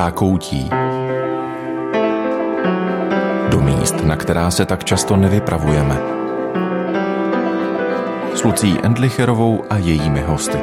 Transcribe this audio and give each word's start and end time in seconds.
Zákoutí. 0.00 0.70
Do 3.50 3.60
míst, 3.60 3.94
na 4.04 4.16
která 4.16 4.50
se 4.50 4.66
tak 4.66 4.84
často 4.84 5.16
nevypravujeme. 5.16 5.96
S 8.34 8.44
Lucí 8.44 8.78
Endlicherovou 8.82 9.64
a 9.70 9.76
jejími 9.76 10.20
hosty. 10.20 10.58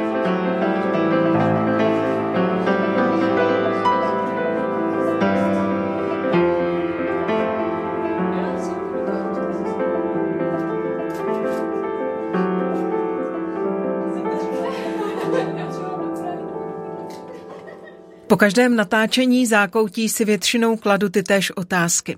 Každém 18.38 18.76
natáčení 18.76 19.46
zákoutí 19.46 20.08
si 20.08 20.24
většinou 20.24 20.76
kladu 20.76 21.08
ty 21.08 21.22
též 21.22 21.50
otázky. 21.50 22.16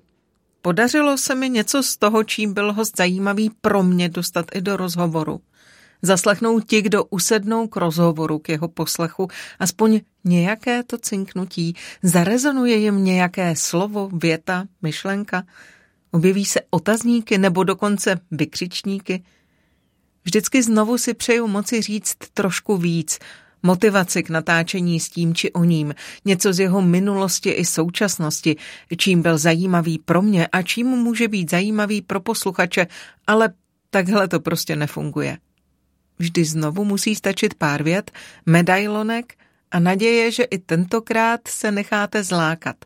Podařilo 0.63 1.19
se 1.19 1.35
mi 1.35 1.51
něco 1.51 1.83
z 1.83 1.97
toho, 1.97 2.25
čím 2.25 2.55
byl 2.55 2.73
host 2.73 2.97
zajímavý 2.97 3.51
pro 3.61 3.83
mě 3.83 4.09
dostat 4.09 4.47
i 4.55 4.61
do 4.61 4.77
rozhovoru. 4.77 5.41
Zaslechnou 6.03 6.61
ti, 6.61 6.83
kdo 6.83 7.05
usednou 7.05 7.69
k 7.69 7.77
rozhovoru, 7.77 8.39
k 8.39 8.49
jeho 8.49 8.69
poslechu, 8.69 9.29
aspoň 9.59 10.01
nějaké 10.25 10.83
to 10.83 10.99
cinknutí, 10.99 11.75
zarezonuje 12.03 12.77
jim 12.77 13.05
nějaké 13.05 13.57
slovo, 13.57 14.11
věta, 14.13 14.65
myšlenka, 14.83 15.43
objeví 16.11 16.45
se 16.45 16.61
otazníky 16.71 17.39
nebo 17.39 17.65
dokonce 17.65 18.21
vykřičníky. 18.31 19.25
Vždycky 20.25 20.63
znovu 20.63 20.99
si 20.99 21.15
přeju 21.15 21.47
moci 21.47 21.83
říct 21.83 22.17
trošku 22.35 22.77
víc– 22.77 23.19
motivaci 23.63 24.23
k 24.23 24.31
natáčení 24.31 25.01
s 25.01 25.09
tím 25.09 25.35
či 25.35 25.53
o 25.53 25.65
ním, 25.65 25.95
něco 26.25 26.53
z 26.53 26.61
jeho 26.61 26.83
minulosti 26.83 27.51
i 27.51 27.65
současnosti, 27.65 28.57
čím 28.97 29.23
byl 29.23 29.39
zajímavý 29.39 29.99
pro 29.99 30.23
mě 30.23 30.47
a 30.47 30.63
čím 30.63 30.87
může 30.87 31.29
být 31.29 31.51
zajímavý 31.51 32.03
pro 32.03 32.21
posluchače, 32.21 32.87
ale 33.27 33.53
takhle 33.91 34.29
to 34.29 34.41
prostě 34.41 34.77
nefunguje. 34.77 35.39
Vždy 36.19 36.45
znovu 36.45 36.85
musí 36.85 37.15
stačit 37.15 37.55
pár 37.55 37.83
vět, 37.83 38.11
medailonek 38.47 39.35
a 39.71 39.79
naděje, 39.79 40.31
že 40.31 40.43
i 40.43 40.59
tentokrát 40.59 41.41
se 41.49 41.71
necháte 41.71 42.23
zlákat. 42.23 42.77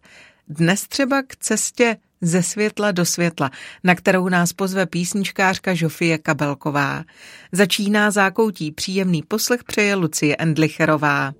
Dnes 0.48 0.88
třeba 0.88 1.22
k 1.22 1.36
cestě 1.36 1.96
ze 2.20 2.42
světla 2.42 2.92
do 2.92 3.04
světla, 3.04 3.50
na 3.84 3.94
kterou 3.94 4.28
nás 4.28 4.52
pozve 4.52 4.86
písničkářka 4.86 5.74
Žofie 5.74 6.18
Kabelková. 6.18 7.04
Začíná 7.52 8.10
zákoutí 8.10 8.72
příjemný 8.72 9.22
poslech 9.22 9.64
přeje 9.64 9.94
Lucie 9.94 10.36
Endlicherová. 10.36 11.32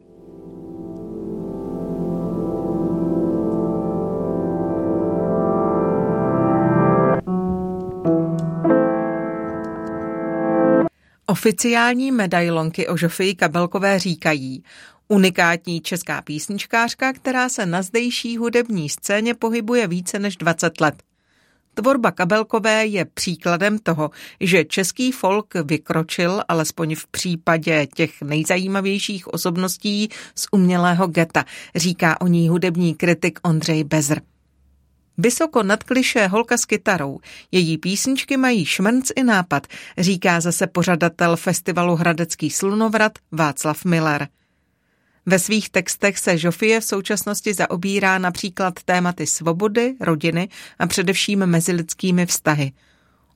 Oficiální 11.27 12.13
medailonky 12.13 12.89
o 12.89 12.97
Žofii 12.97 13.35
Kabelkové 13.35 13.99
říkají, 13.99 14.65
Unikátní 15.09 15.81
česká 15.81 16.23
písničkářka, 16.23 17.13
která 17.13 17.49
se 17.49 17.67
na 17.67 17.83
zdejší 17.83 18.37
hudební 18.37 18.89
scéně 18.89 19.35
pohybuje 19.35 19.87
více 19.87 20.19
než 20.19 20.37
20 20.37 20.81
let. 20.81 21.03
Tvorba 21.75 22.11
Kabelkové 22.11 22.87
je 22.87 23.05
příkladem 23.05 23.79
toho, 23.79 24.11
že 24.41 24.65
český 24.65 25.13
folk 25.13 25.55
vykročil, 25.65 26.43
alespoň 26.49 26.95
v 26.95 27.07
případě 27.07 27.87
těch 27.95 28.23
nejzajímavějších 28.23 29.29
osobností 29.29 30.09
z 30.35 30.47
umělého 30.53 31.07
geta, 31.07 31.45
říká 31.75 32.21
o 32.21 32.27
ní 32.27 32.49
hudební 32.49 32.95
kritik 32.95 33.39
Ondřej 33.43 33.85
Bezr. 33.85 34.21
Vysoko 35.19 35.63
nad 35.63 35.83
kliše 35.85 36.27
holka 36.27 36.57
s 36.57 36.65
kytarou. 36.65 37.19
Její 37.53 37.79
písničky 37.79 38.37
mají 38.37 38.65
šmrnc 38.65 39.11
i 39.17 39.25
nápad, 39.25 39.67
říká 39.99 40.41
zase 40.41 40.67
pořadatel 40.67 41.37
festivalu 41.37 41.97
Hradecký 41.97 42.51
slunovrat 42.51 43.13
Václav 43.33 43.85
Miller. 43.85 44.29
Ve 45.27 45.39
svých 45.39 45.71
textech 45.71 46.19
se 46.19 46.39
Žofie 46.39 46.81
v 46.81 46.85
současnosti 46.85 47.55
zaobírá 47.55 48.19
například 48.19 48.83
tématy 48.85 49.27
svobody, 49.27 49.95
rodiny 50.01 50.49
a 50.79 50.87
především 50.87 51.47
mezilidskými 51.47 52.27
vztahy. 52.27 52.73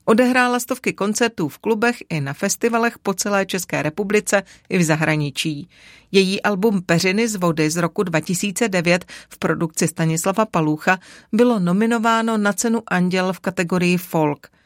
Odehrála 0.05 0.59
stovky 0.59 0.93
koncertů 0.93 1.49
v 1.49 1.57
klubech 1.57 1.97
i 2.09 2.21
na 2.21 2.33
festivalech 2.33 2.99
po 2.99 3.13
celé 3.13 3.45
České 3.45 3.81
republice 3.81 4.43
i 4.69 4.77
v 4.77 4.83
zahraničí. 4.83 5.69
Její 6.11 6.41
album 6.41 6.81
Peřiny 6.81 7.27
z 7.27 7.35
vody 7.35 7.69
z 7.69 7.77
roku 7.77 8.03
2009 8.03 9.05
v 9.29 9.37
produkci 9.37 9.87
Stanislava 9.87 10.45
Palucha 10.45 10.99
bylo 11.31 11.59
nominováno 11.59 12.37
na 12.37 12.53
cenu 12.53 12.83
Anděl 12.87 13.33
v 13.33 13.39
kategorii 13.39 13.97
folk– 13.97 14.47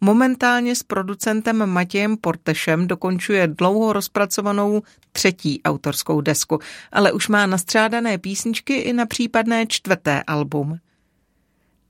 Momentálně 0.00 0.76
s 0.76 0.82
producentem 0.82 1.66
Matějem 1.66 2.16
Portešem 2.16 2.86
dokončuje 2.86 3.46
dlouho 3.46 3.92
rozpracovanou 3.92 4.82
třetí 5.12 5.62
autorskou 5.62 6.20
desku, 6.20 6.58
ale 6.92 7.12
už 7.12 7.28
má 7.28 7.46
nastřádané 7.46 8.18
písničky 8.18 8.74
i 8.74 8.92
na 8.92 9.06
případné 9.06 9.66
čtvrté 9.66 10.22
album. 10.22 10.78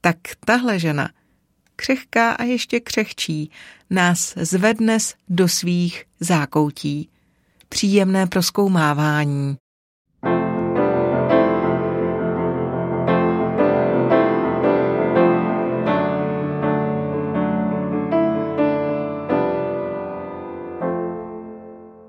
Tak 0.01 0.17
tahle 0.45 0.79
žena, 0.79 1.11
křehká 1.77 2.33
a 2.33 2.43
ještě 2.43 2.81
křehčí, 2.81 3.51
nás 3.91 4.35
zvedne 4.37 4.99
do 5.29 5.49
svých 5.49 6.05
zákoutí. 6.21 7.09
Příjemné 7.69 8.27
proskoumávání. 8.27 9.57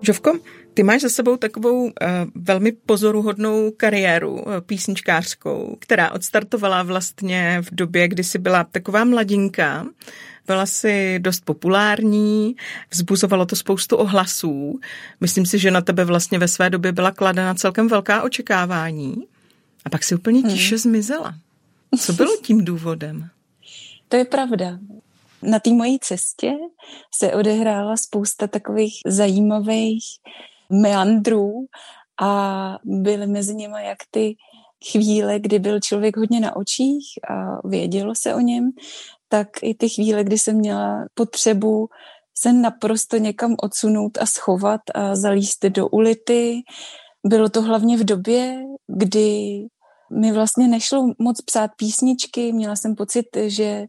Žovko, 0.02 0.40
ty 0.74 0.84
máš 0.84 1.02
za 1.02 1.10
sebou 1.10 1.38
takovou 1.38 1.84
uh, 1.84 1.92
velmi 2.36 2.72
pozoruhodnou 2.72 3.72
kariéru 3.78 4.34
uh, 4.34 4.42
písničkářskou, 4.66 5.78
která 5.80 6.12
odstartovala 6.12 6.84
vlastně 6.84 7.58
v 7.62 7.76
době, 7.76 8.08
kdy 8.08 8.24
jsi 8.24 8.40
byla 8.40 8.64
taková 8.64 9.04
mladinka. 9.04 9.86
Byla 10.48 10.66
si 10.66 11.20
dost 11.20 11.46
populární, 11.46 12.56
vzbuzovalo 12.92 13.46
to 13.46 13.56
spoustu 13.56 13.96
ohlasů. 13.96 14.80
Myslím 15.22 15.46
si, 15.46 15.60
že 15.60 15.72
na 15.72 15.82
tebe 15.82 16.06
vlastně 16.06 16.40
ve 16.40 16.48
své 16.48 16.70
době 16.70 16.92
byla 16.92 17.12
kladena 17.12 17.54
celkem 17.54 17.88
velká 17.88 18.22
očekávání. 18.22 19.16
A 19.86 19.90
pak 19.90 20.04
si 20.04 20.16
úplně 20.16 20.40
hmm. 20.40 20.52
tiše 20.52 20.76
hmm. 20.76 20.80
zmizela. 20.80 21.36
Co 22.00 22.14
bylo 22.14 22.38
tím 22.42 22.66
důvodem? 22.66 23.30
To 24.10 24.18
je 24.18 24.26
pravda 24.26 24.80
na 25.44 25.60
té 25.60 25.70
mojí 25.70 26.00
cestě 26.00 26.52
se 27.16 27.34
odehrála 27.34 27.98
spousta 27.98 28.48
takových 28.48 28.94
zajímavých 29.08 30.04
meandrů 30.82 31.66
a 32.22 32.78
byly 32.84 33.28
mezi 33.28 33.56
nimi 33.56 33.86
jak 33.86 33.98
ty 34.12 34.36
chvíle, 34.92 35.40
kdy 35.40 35.60
byl 35.60 35.80
člověk 35.80 36.18
hodně 36.18 36.40
na 36.40 36.56
očích 36.56 37.06
a 37.30 37.68
vědělo 37.68 38.14
se 38.16 38.36
o 38.36 38.40
něm, 38.40 38.72
tak 39.30 39.48
i 39.62 39.76
ty 39.76 39.90
chvíle, 39.90 40.24
kdy 40.24 40.38
jsem 40.38 40.56
měla 40.56 41.06
potřebu 41.14 41.90
se 42.38 42.54
naprosto 42.54 43.18
někam 43.18 43.56
odsunout 43.64 44.18
a 44.18 44.26
schovat 44.26 44.82
a 44.96 45.16
zalíst 45.16 45.66
do 45.66 45.88
ulity. 45.88 46.62
Bylo 47.28 47.50
to 47.50 47.62
hlavně 47.62 47.98
v 47.98 48.04
době, 48.04 48.64
kdy 48.88 49.62
mi 50.20 50.32
vlastně 50.32 50.68
nešlo 50.68 51.14
moc 51.20 51.42
psát 51.42 51.72
písničky, 51.78 52.54
měla 52.54 52.76
jsem 52.76 52.96
pocit, 52.96 53.26
že 53.48 53.86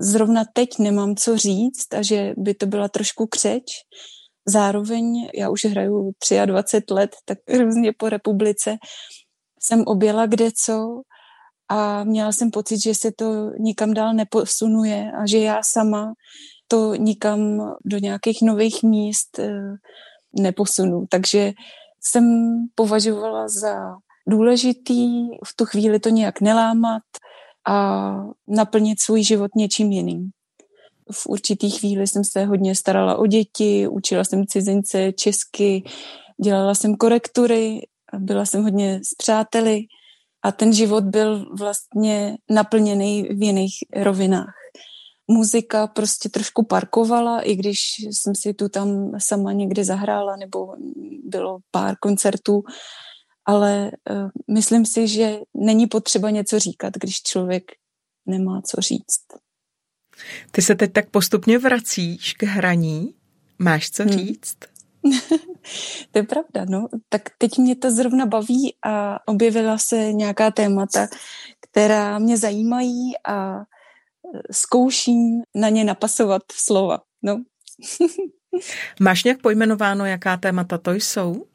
zrovna 0.00 0.44
teď 0.52 0.68
nemám 0.78 1.16
co 1.16 1.36
říct 1.36 1.94
a 1.94 2.02
že 2.02 2.34
by 2.36 2.54
to 2.54 2.66
byla 2.66 2.88
trošku 2.88 3.26
křeč. 3.26 3.64
Zároveň 4.48 5.28
já 5.34 5.50
už 5.50 5.64
hraju 5.64 6.12
23 6.46 6.94
let, 6.94 7.10
tak 7.24 7.38
různě 7.58 7.92
po 7.98 8.08
republice 8.08 8.76
jsem 9.62 9.82
objela 9.86 10.26
kde 10.26 10.50
co 10.64 11.00
a 11.68 12.04
měla 12.04 12.32
jsem 12.32 12.50
pocit, 12.50 12.82
že 12.82 12.94
se 12.94 13.12
to 13.12 13.50
nikam 13.58 13.94
dál 13.94 14.14
neposunuje 14.14 15.12
a 15.22 15.26
že 15.26 15.38
já 15.38 15.60
sama 15.62 16.12
to 16.68 16.94
nikam 16.94 17.40
do 17.84 17.98
nějakých 17.98 18.42
nových 18.42 18.82
míst 18.82 19.38
eh, 19.38 19.50
neposunu. 20.40 21.04
Takže 21.10 21.52
jsem 22.02 22.24
považovala 22.74 23.48
za 23.48 23.74
důležitý 24.28 25.28
v 25.46 25.56
tu 25.56 25.64
chvíli 25.64 26.00
to 26.00 26.08
nějak 26.08 26.40
nelámat, 26.40 27.02
a 27.68 28.12
naplnit 28.48 29.00
svůj 29.00 29.24
život 29.24 29.50
něčím 29.56 29.92
jiným. 29.92 30.30
V 31.12 31.26
určitý 31.26 31.70
chvíli 31.70 32.06
jsem 32.06 32.24
se 32.24 32.44
hodně 32.44 32.74
starala 32.74 33.16
o 33.16 33.26
děti, 33.26 33.88
učila 33.88 34.24
jsem 34.24 34.46
cizince 34.46 35.12
česky, 35.12 35.82
dělala 36.44 36.74
jsem 36.74 36.96
korektury, 36.96 37.80
byla 38.18 38.44
jsem 38.44 38.62
hodně 38.62 39.00
s 39.04 39.14
přáteli 39.14 39.82
a 40.42 40.52
ten 40.52 40.72
život 40.72 41.04
byl 41.04 41.46
vlastně 41.58 42.36
naplněný 42.50 43.22
v 43.22 43.42
jiných 43.42 43.74
rovinách. 43.96 44.54
Muzika 45.28 45.86
prostě 45.86 46.28
trošku 46.28 46.66
parkovala, 46.66 47.40
i 47.40 47.56
když 47.56 47.78
jsem 48.10 48.34
si 48.34 48.54
tu 48.54 48.68
tam 48.68 49.10
sama 49.18 49.52
někde 49.52 49.84
zahrála, 49.84 50.36
nebo 50.36 50.74
bylo 51.24 51.58
pár 51.70 51.94
koncertů, 52.00 52.62
ale 53.46 53.90
uh, 54.10 54.30
myslím 54.54 54.86
si, 54.86 55.08
že 55.08 55.38
není 55.54 55.86
potřeba 55.86 56.30
něco 56.30 56.58
říkat, 56.58 56.94
když 56.96 57.22
člověk 57.22 57.64
nemá 58.26 58.62
co 58.62 58.80
říct. 58.80 59.26
Ty 60.50 60.62
se 60.62 60.74
teď 60.74 60.92
tak 60.92 61.10
postupně 61.10 61.58
vracíš 61.58 62.32
k 62.32 62.42
hraní. 62.42 63.14
Máš 63.58 63.90
co 63.90 64.02
hmm. 64.02 64.12
říct? 64.12 64.56
to 66.10 66.18
je 66.18 66.22
pravda, 66.22 66.64
no. 66.68 66.88
Tak 67.08 67.22
teď 67.38 67.58
mě 67.58 67.76
to 67.76 67.90
zrovna 67.90 68.26
baví 68.26 68.74
a 68.86 69.18
objevila 69.28 69.78
se 69.78 70.12
nějaká 70.12 70.50
témata, 70.50 71.08
která 71.70 72.18
mě 72.18 72.36
zajímají 72.36 73.12
a 73.24 73.56
e, 73.56 73.62
zkouším 74.50 75.42
na 75.54 75.68
ně 75.68 75.84
napasovat 75.84 76.42
slova. 76.52 76.98
No. 77.22 77.42
Máš 79.00 79.24
nějak 79.24 79.40
pojmenováno, 79.40 80.06
jaká 80.06 80.36
témata 80.36 80.78
to 80.78 80.92
jsou? 80.92 81.46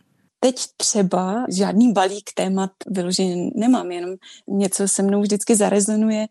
Teď 0.45 0.55
třeba 0.77 1.45
žádný 1.49 1.93
balík 1.93 2.29
témat 2.35 2.71
vyloženě 2.87 3.49
nemám, 3.55 3.91
jenom 3.91 4.15
něco 4.47 4.87
se 4.87 5.03
mnou 5.03 5.21
vždycky 5.21 5.55
zarezonuje. 5.55 6.27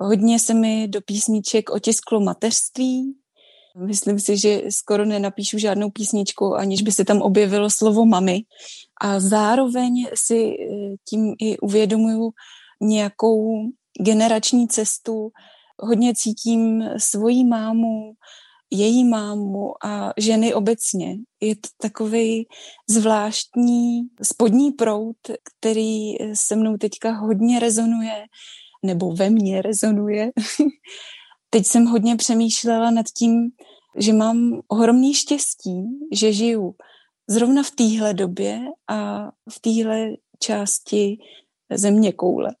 Hodně 0.00 0.38
se 0.38 0.54
mi 0.54 0.88
do 0.88 1.00
písniček 1.00 1.70
otisklo 1.70 2.20
mateřství. 2.20 3.14
Myslím 3.86 4.20
si, 4.20 4.36
že 4.38 4.62
skoro 4.70 5.04
nenapíšu 5.04 5.58
žádnou 5.58 5.90
písničku, 5.90 6.54
aniž 6.54 6.82
by 6.82 6.92
se 6.92 7.04
tam 7.04 7.22
objevilo 7.22 7.70
slovo 7.70 8.06
mami. 8.06 8.40
A 9.00 9.20
zároveň 9.20 10.06
si 10.14 10.50
eh, 10.50 10.94
tím 11.08 11.34
i 11.40 11.58
uvědomuju 11.58 12.30
nějakou 12.80 13.62
generační 14.00 14.68
cestu. 14.68 15.30
Hodně 15.78 16.12
cítím 16.14 16.84
svoji 16.98 17.44
mámu, 17.44 18.12
její 18.70 19.04
mámu 19.04 19.84
a 19.84 20.12
ženy 20.16 20.54
obecně. 20.54 21.16
Je 21.40 21.56
to 21.56 21.68
takový 21.80 22.46
zvláštní 22.88 24.00
spodní 24.22 24.72
prout, 24.72 25.16
který 25.44 26.14
se 26.34 26.56
mnou 26.56 26.76
teďka 26.76 27.12
hodně 27.12 27.60
rezonuje, 27.60 28.24
nebo 28.82 29.12
ve 29.12 29.30
mně 29.30 29.62
rezonuje. 29.62 30.30
Teď 31.50 31.66
jsem 31.66 31.86
hodně 31.86 32.16
přemýšlela 32.16 32.90
nad 32.90 33.06
tím, 33.06 33.50
že 33.96 34.12
mám 34.12 34.60
ohromný 34.68 35.14
štěstí, 35.14 35.82
že 36.12 36.32
žiju 36.32 36.74
zrovna 37.28 37.62
v 37.62 37.70
téhle 37.70 38.14
době 38.14 38.60
a 38.88 39.28
v 39.50 39.60
téhle 39.60 40.06
části 40.38 41.18
země 41.70 42.12
koule. 42.12 42.54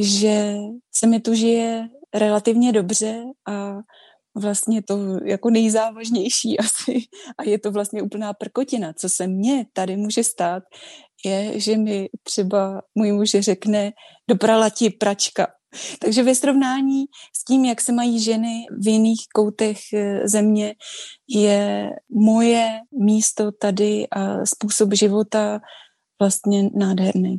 Že 0.00 0.56
se 0.94 1.06
mi 1.06 1.20
tu 1.20 1.34
žije 1.34 1.88
relativně 2.14 2.72
dobře 2.72 3.24
a 3.48 3.76
vlastně 4.34 4.82
to 4.82 4.98
jako 5.24 5.50
nejzávažnější 5.50 6.58
asi 6.58 7.00
a 7.38 7.42
je 7.42 7.58
to 7.58 7.70
vlastně 7.70 8.02
úplná 8.02 8.32
prkotina. 8.32 8.92
Co 8.92 9.08
se 9.08 9.26
mně 9.26 9.66
tady 9.72 9.96
může 9.96 10.24
stát, 10.24 10.62
je, 11.24 11.60
že 11.60 11.76
mi 11.76 12.08
třeba 12.22 12.82
můj 12.94 13.12
muž 13.12 13.30
řekne, 13.30 13.92
doprala 14.28 14.70
ti 14.70 14.90
pračka. 14.90 15.46
Takže 15.98 16.22
ve 16.22 16.34
srovnání 16.34 17.04
s 17.36 17.44
tím, 17.44 17.64
jak 17.64 17.80
se 17.80 17.92
mají 17.92 18.20
ženy 18.20 18.64
v 18.82 18.88
jiných 18.88 19.20
koutech 19.34 19.78
eh, 19.94 20.28
země, 20.28 20.74
je 21.28 21.90
moje 22.10 22.80
místo 23.04 23.52
tady 23.52 24.08
a 24.08 24.46
způsob 24.46 24.94
života 24.94 25.60
vlastně 26.20 26.70
nádherný. 26.74 27.38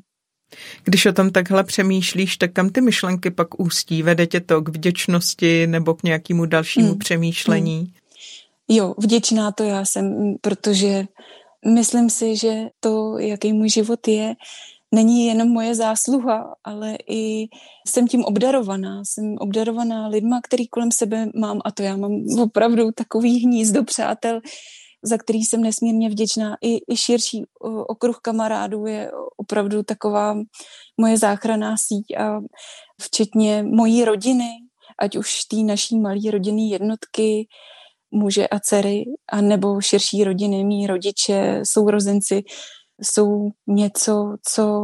Když 0.84 1.06
o 1.06 1.14
tom 1.14 1.32
takhle 1.32 1.64
přemýšlíš, 1.64 2.38
tak 2.38 2.52
kam 2.52 2.70
ty 2.70 2.82
myšlenky 2.82 3.32
pak 3.32 3.60
ústí? 3.60 4.04
Vede 4.04 4.28
tě 4.28 4.40
to 4.40 4.62
k 4.62 4.70
vděčnosti 4.70 5.68
nebo 5.68 5.94
k 5.94 6.04
nějakému 6.04 6.46
dalšímu 6.46 6.90
hmm. 6.90 7.00
přemýšlení? 7.00 7.78
Hmm. 7.78 7.88
Jo, 8.68 8.96
vděčná 8.98 9.52
to 9.52 9.64
já 9.64 9.86
jsem, 9.86 10.36
protože 10.42 11.06
myslím 11.74 12.10
si, 12.10 12.36
že 12.36 12.54
to, 12.80 13.18
jaký 13.18 13.54
můj 13.54 13.70
život 13.70 14.08
je, 14.08 14.36
není 14.92 15.26
jenom 15.26 15.48
moje 15.48 15.76
zásluha, 15.76 16.56
ale 16.64 16.98
i 17.10 17.48
jsem 17.88 18.08
tím 18.08 18.24
obdarovaná. 18.24 19.02
Jsem 19.06 19.36
obdarovaná 19.40 20.08
lidma, 20.08 20.42
který 20.44 20.68
kolem 20.68 20.92
sebe 20.92 21.28
mám 21.36 21.62
a 21.66 21.72
to 21.72 21.84
já 21.84 21.98
mám 21.98 22.12
opravdu 22.42 22.92
takový 22.92 23.40
hnízdo 23.40 23.84
přátel, 23.84 24.42
za 25.04 25.18
který 25.18 25.40
jsem 25.40 25.62
nesmírně 25.62 26.10
vděčná. 26.10 26.58
I, 26.62 26.94
i 26.94 26.98
širší 26.98 27.44
okruh 27.88 28.20
kamarádů 28.22 28.86
je 28.86 29.12
opravdu 29.38 29.84
taková 29.84 30.36
moje 31.02 31.18
záchranná 31.18 31.76
síť 31.78 32.18
a 32.18 32.40
včetně 33.02 33.64
mojí 33.64 34.06
rodiny, 34.06 34.50
ať 35.00 35.18
už 35.18 35.46
té 35.46 35.58
naší 35.58 36.00
malé 36.00 36.32
rodinné 36.32 36.62
jednotky, 36.62 37.48
muže 38.12 38.48
a 38.48 38.60
dcery, 38.60 39.04
a 39.32 39.42
nebo 39.42 39.82
širší 39.82 40.24
rodiny, 40.24 40.64
mý 40.64 40.88
rodiče, 40.88 41.62
sourozenci, 41.64 42.44
jsou 43.02 43.50
něco, 43.68 44.36
co 44.48 44.82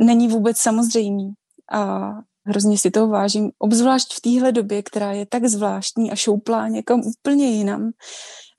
není 0.00 0.28
vůbec 0.28 0.56
samozřejmý. 0.58 1.32
A 1.72 2.10
hrozně 2.46 2.78
si 2.78 2.90
toho 2.90 3.08
vážím, 3.08 3.50
obzvlášť 3.58 4.14
v 4.14 4.20
téhle 4.20 4.52
době, 4.52 4.82
která 4.82 5.12
je 5.12 5.26
tak 5.26 5.44
zvláštní 5.44 6.12
a 6.12 6.16
šouplá 6.16 6.68
někam 6.68 7.00
úplně 7.00 7.46
jinam, 7.46 7.90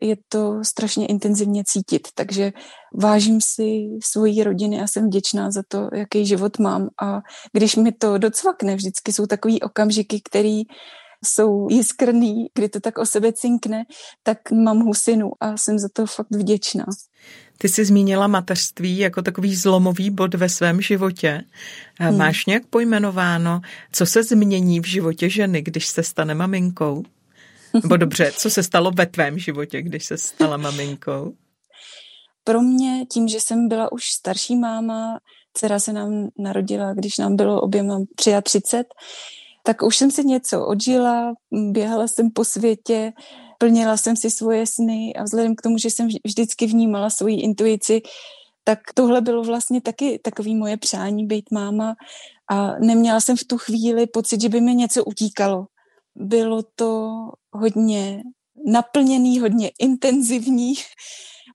je 0.02 0.16
to 0.30 0.60
strašně 0.64 1.08
intenzivně 1.08 1.64
cítit. 1.68 2.08
Takže 2.16 2.52
vážím 2.94 3.40
si 3.42 3.84
svojí 4.04 4.44
rodiny 4.44 4.82
a 4.82 4.88
jsem 4.88 5.06
vděčná 5.06 5.52
za 5.52 5.64
to, 5.68 5.90
jaký 5.94 6.26
život 6.26 6.60
mám. 6.60 6.88
A 7.02 7.20
když 7.54 7.76
mi 7.76 7.92
to 7.92 8.18
docvakne, 8.18 8.76
vždycky 8.76 9.14
jsou 9.14 9.26
takový 9.26 9.62
okamžiky, 9.62 10.22
který 10.30 10.62
jsou 11.26 11.68
jiskrný, 11.70 12.46
kdy 12.54 12.70
to 12.70 12.80
tak 12.80 12.98
o 12.98 13.06
sebe 13.06 13.34
cinkne, 13.34 13.84
tak 14.24 14.52
mám 14.52 14.80
husinu 14.80 15.32
a 15.40 15.58
jsem 15.58 15.80
za 15.80 15.88
to 15.94 16.06
fakt 16.06 16.32
vděčná. 16.32 16.86
Ty 17.58 17.70
jsi 17.70 17.86
zmínila 17.86 18.28
mateřství 18.28 18.98
jako 18.98 19.22
takový 19.22 19.56
zlomový 19.56 20.10
bod 20.10 20.36
ve 20.36 20.50
svém 20.50 20.82
životě. 20.82 21.42
Hmm. 22.00 22.18
Máš 22.18 22.46
nějak 22.46 22.66
pojmenováno, 22.66 23.62
co 23.92 24.06
se 24.06 24.24
změní 24.24 24.80
v 24.80 24.86
životě 24.86 25.30
ženy, 25.30 25.62
když 25.62 25.88
se 25.88 26.04
stane 26.04 26.36
maminkou? 26.36 27.04
Nebo 27.84 27.98
dobře, 27.98 28.32
co 28.38 28.50
se 28.50 28.64
stalo 28.64 28.92
ve 28.92 29.06
tvém 29.06 29.40
životě, 29.40 29.82
když 29.82 30.06
se 30.06 30.18
stala 30.18 30.58
maminkou? 30.58 31.34
Pro 32.44 32.62
mě 32.62 33.06
tím, 33.12 33.28
že 33.28 33.40
jsem 33.40 33.68
byla 33.68 33.92
už 33.92 34.04
starší 34.06 34.56
máma, 34.56 35.20
dcera 35.54 35.80
se 35.80 35.94
nám 35.94 36.28
narodila, 36.40 36.94
když 36.94 37.18
nám 37.18 37.36
bylo 37.36 37.62
oběma 37.62 38.00
33, 38.44 38.78
tak 39.64 39.84
už 39.84 39.98
jsem 39.98 40.12
si 40.12 40.26
něco 40.26 40.66
odžila, 40.66 41.34
běhala 41.72 42.08
jsem 42.08 42.32
po 42.32 42.46
světě, 42.46 43.14
plnila 43.58 43.98
jsem 43.98 44.16
si 44.16 44.30
svoje 44.30 44.66
sny 44.66 45.14
a 45.16 45.24
vzhledem 45.24 45.56
k 45.56 45.62
tomu, 45.62 45.78
že 45.78 45.90
jsem 45.90 46.08
vždycky 46.26 46.68
vnímala 46.68 47.10
svoji 47.10 47.42
intuici, 47.42 48.02
tak 48.64 48.80
tohle 48.94 49.22
bylo 49.22 49.44
vlastně 49.44 49.82
taky 49.82 50.20
takový 50.24 50.56
moje 50.56 50.78
přání 50.78 51.26
být 51.26 51.52
máma 51.52 51.96
a 52.52 52.80
neměla 52.80 53.22
jsem 53.22 53.38
v 53.38 53.44
tu 53.44 53.58
chvíli 53.58 54.08
pocit, 54.08 54.42
že 54.42 54.50
by 54.50 54.62
mi 54.62 54.76
něco 54.76 55.04
utíkalo. 55.04 55.66
Bylo 56.16 56.64
to 56.76 57.12
hodně 57.56 58.24
naplněný, 58.72 59.40
hodně 59.40 59.72
intenzivní. 59.80 60.74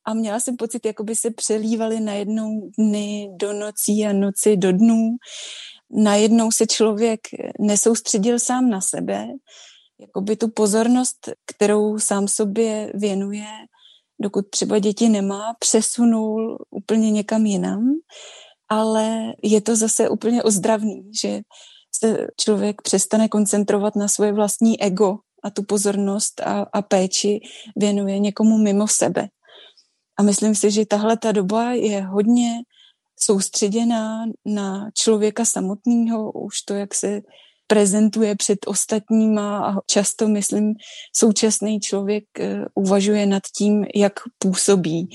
A 0.04 0.14
měla 0.14 0.40
jsem 0.40 0.57
pocit, 0.57 0.87
jako 0.87 1.04
by 1.04 1.16
se 1.16 1.30
přelívaly 1.30 2.00
najednou 2.00 2.71
dny 2.78 3.30
do 3.37 3.52
nocí 3.52 4.07
a 4.07 4.12
noci 4.12 4.57
do 4.57 4.73
dnů. 4.73 5.16
Najednou 5.90 6.52
se 6.52 6.66
člověk 6.66 7.21
nesoustředil 7.61 8.38
sám 8.38 8.71
na 8.71 8.80
sebe, 8.80 9.28
jako 10.00 10.21
by 10.21 10.37
tu 10.37 10.50
pozornost, 10.50 11.30
kterou 11.47 11.99
sám 11.99 12.28
sobě 12.28 12.92
věnuje, 12.95 13.47
dokud 14.23 14.50
třeba 14.50 14.78
děti 14.78 15.09
nemá, 15.09 15.54
přesunul 15.59 16.59
úplně 16.71 17.11
někam 17.11 17.47
jinam, 17.47 17.80
ale 18.69 19.33
je 19.42 19.61
to 19.61 19.76
zase 19.76 20.09
úplně 20.09 20.42
ozdravný, 20.42 21.11
že 21.23 21.40
se 21.95 22.26
člověk 22.40 22.83
přestane 22.83 23.28
koncentrovat 23.28 23.97
na 23.97 24.09
svoje 24.09 24.33
vlastní 24.33 24.83
ego 24.83 25.19
a 25.42 25.50
tu 25.50 25.62
pozornost 25.62 26.40
a, 26.40 26.66
a 26.73 26.82
péči 26.82 27.40
věnuje 27.76 28.18
někomu 28.18 28.59
mimo 28.59 28.88
sebe. 28.88 29.28
A 30.18 30.23
myslím 30.23 30.54
si, 30.54 30.70
že 30.70 30.87
tahle 30.87 31.16
ta 31.16 31.32
doba 31.32 31.73
je 31.73 32.02
hodně 32.02 32.62
soustředěná 33.20 34.25
na 34.47 34.90
člověka 34.94 35.44
samotného, 35.44 36.32
už 36.32 36.62
to, 36.62 36.75
jak 36.75 36.94
se 36.94 37.20
prezentuje 37.66 38.37
před 38.37 38.59
ostatníma 38.66 39.70
a 39.70 39.75
často, 39.87 40.28
myslím, 40.28 40.75
současný 41.16 41.80
člověk 41.80 42.25
eh, 42.38 42.64
uvažuje 42.75 43.26
nad 43.26 43.42
tím, 43.56 43.87
jak 43.94 44.12
působí 44.38 45.09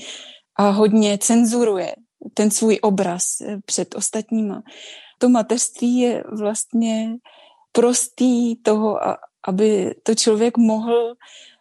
a 0.58 0.70
hodně 0.70 1.18
cenzuruje 1.18 1.94
ten 2.34 2.50
svůj 2.50 2.78
obraz 2.82 3.22
eh, 3.40 3.58
před 3.66 3.94
ostatníma. 3.94 4.62
To 5.18 5.28
mateřství 5.28 5.98
je 5.98 6.24
vlastně 6.38 7.14
prostý 7.72 8.56
toho, 8.56 8.96
aby 9.46 9.94
to 10.02 10.14
člověk 10.14 10.56
mohl 10.56 11.14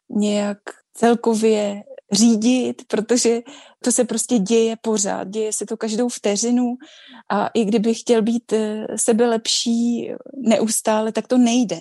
nějak 0.09 0.57
celkově 0.93 1.83
řídit, 2.11 2.81
protože 2.87 3.41
to 3.83 3.91
se 3.91 4.05
prostě 4.05 4.37
děje 4.39 4.75
pořád, 4.81 5.27
děje 5.27 5.53
se 5.53 5.65
to 5.65 5.77
každou 5.77 6.09
vteřinu 6.09 6.75
a 7.29 7.47
i 7.47 7.65
kdyby 7.65 7.93
chtěl 7.93 8.21
být 8.21 8.53
eh, 8.53 8.87
sebe 8.95 9.27
lepší 9.27 10.11
neustále, 10.37 11.11
tak 11.11 11.27
to 11.27 11.37
nejde. 11.37 11.79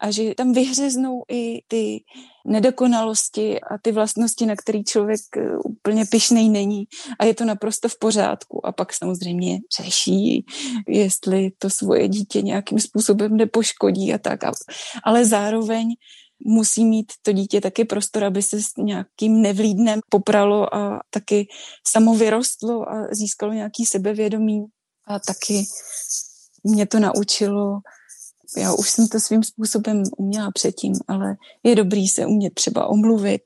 A 0.00 0.10
že 0.10 0.34
tam 0.34 0.52
vyhřeznou 0.52 1.22
i 1.32 1.62
ty 1.68 2.04
nedokonalosti 2.46 3.60
a 3.60 3.78
ty 3.82 3.92
vlastnosti, 3.92 4.46
na 4.46 4.56
který 4.56 4.84
člověk 4.84 5.20
eh, 5.36 5.56
úplně 5.64 6.04
pyšnej 6.10 6.48
není 6.48 6.84
a 7.18 7.24
je 7.24 7.34
to 7.34 7.44
naprosto 7.44 7.88
v 7.88 7.98
pořádku. 7.98 8.66
A 8.66 8.72
pak 8.72 8.94
samozřejmě 8.94 9.58
řeší, 9.82 10.44
jestli 10.88 11.50
to 11.58 11.70
svoje 11.70 12.08
dítě 12.08 12.42
nějakým 12.42 12.78
způsobem 12.78 13.36
nepoškodí 13.36 14.14
a 14.14 14.18
tak. 14.18 14.40
Ale 15.04 15.24
zároveň 15.24 15.86
musí 16.44 16.84
mít 16.84 17.12
to 17.22 17.32
dítě 17.32 17.60
taky 17.60 17.84
prostor, 17.84 18.24
aby 18.24 18.42
se 18.42 18.62
s 18.62 18.66
nějakým 18.78 19.42
nevlídnem 19.42 20.00
popralo 20.08 20.74
a 20.74 21.00
taky 21.10 21.48
samo 21.86 22.14
vyrostlo 22.14 22.88
a 22.88 23.08
získalo 23.12 23.52
nějaký 23.52 23.86
sebevědomí. 23.86 24.64
A 25.06 25.18
taky 25.18 25.64
mě 26.64 26.86
to 26.86 26.98
naučilo, 26.98 27.80
já 28.56 28.74
už 28.74 28.90
jsem 28.90 29.08
to 29.08 29.20
svým 29.20 29.42
způsobem 29.42 30.02
uměla 30.16 30.50
předtím, 30.54 30.92
ale 31.08 31.36
je 31.62 31.74
dobrý 31.74 32.08
se 32.08 32.26
umět 32.26 32.54
třeba 32.54 32.86
omluvit, 32.86 33.42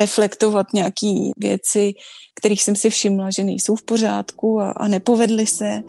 reflektovat 0.00 0.66
nějaké 0.74 1.30
věci, 1.36 1.92
kterých 2.40 2.62
jsem 2.62 2.76
si 2.76 2.90
všimla, 2.90 3.30
že 3.30 3.44
nejsou 3.44 3.76
v 3.76 3.82
pořádku 3.82 4.60
a, 4.60 4.70
a 4.70 4.88
nepovedly 4.88 5.46
se, 5.46 5.82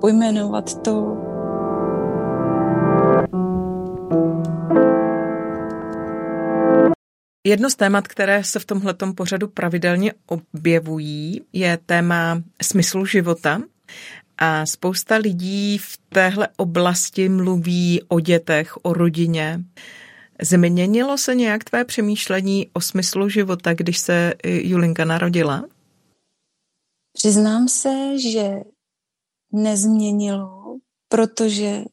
pojmenovat 0.00 0.82
to, 0.82 1.16
Jedno 7.46 7.70
z 7.70 7.74
témat, 7.74 8.08
které 8.08 8.44
se 8.44 8.58
v 8.58 8.64
tomhletom 8.64 9.14
pořadu 9.14 9.48
pravidelně 9.48 10.12
objevují, 10.26 11.40
je 11.52 11.78
téma 11.86 12.42
smyslu 12.62 13.06
života. 13.06 13.62
A 14.44 14.66
spousta 14.66 15.16
lidí 15.16 15.78
v 15.78 15.98
téhle 16.08 16.48
oblasti 16.56 17.28
mluví 17.28 18.02
o 18.08 18.20
dětech, 18.20 18.76
o 18.82 18.92
rodině. 18.92 19.60
Změnilo 20.42 21.18
se 21.18 21.34
nějak 21.34 21.64
tvé 21.64 21.84
přemýšlení 21.84 22.70
o 22.72 22.80
smyslu 22.80 23.28
života, 23.28 23.74
když 23.74 23.98
se 23.98 24.34
Julinka 24.44 25.04
narodila? 25.04 25.64
Přiznám 27.12 27.68
se, 27.68 28.18
že 28.18 28.50
nezměnilo, 29.52 30.78
protože 31.08 31.84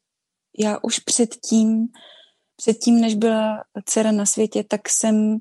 já 0.59 0.79
už 0.83 0.99
předtím 0.99 1.87
předtím, 2.55 3.01
než 3.01 3.15
byla 3.15 3.63
dcera 3.85 4.11
na 4.11 4.25
světě, 4.25 4.63
tak 4.63 4.89
jsem 4.89 5.37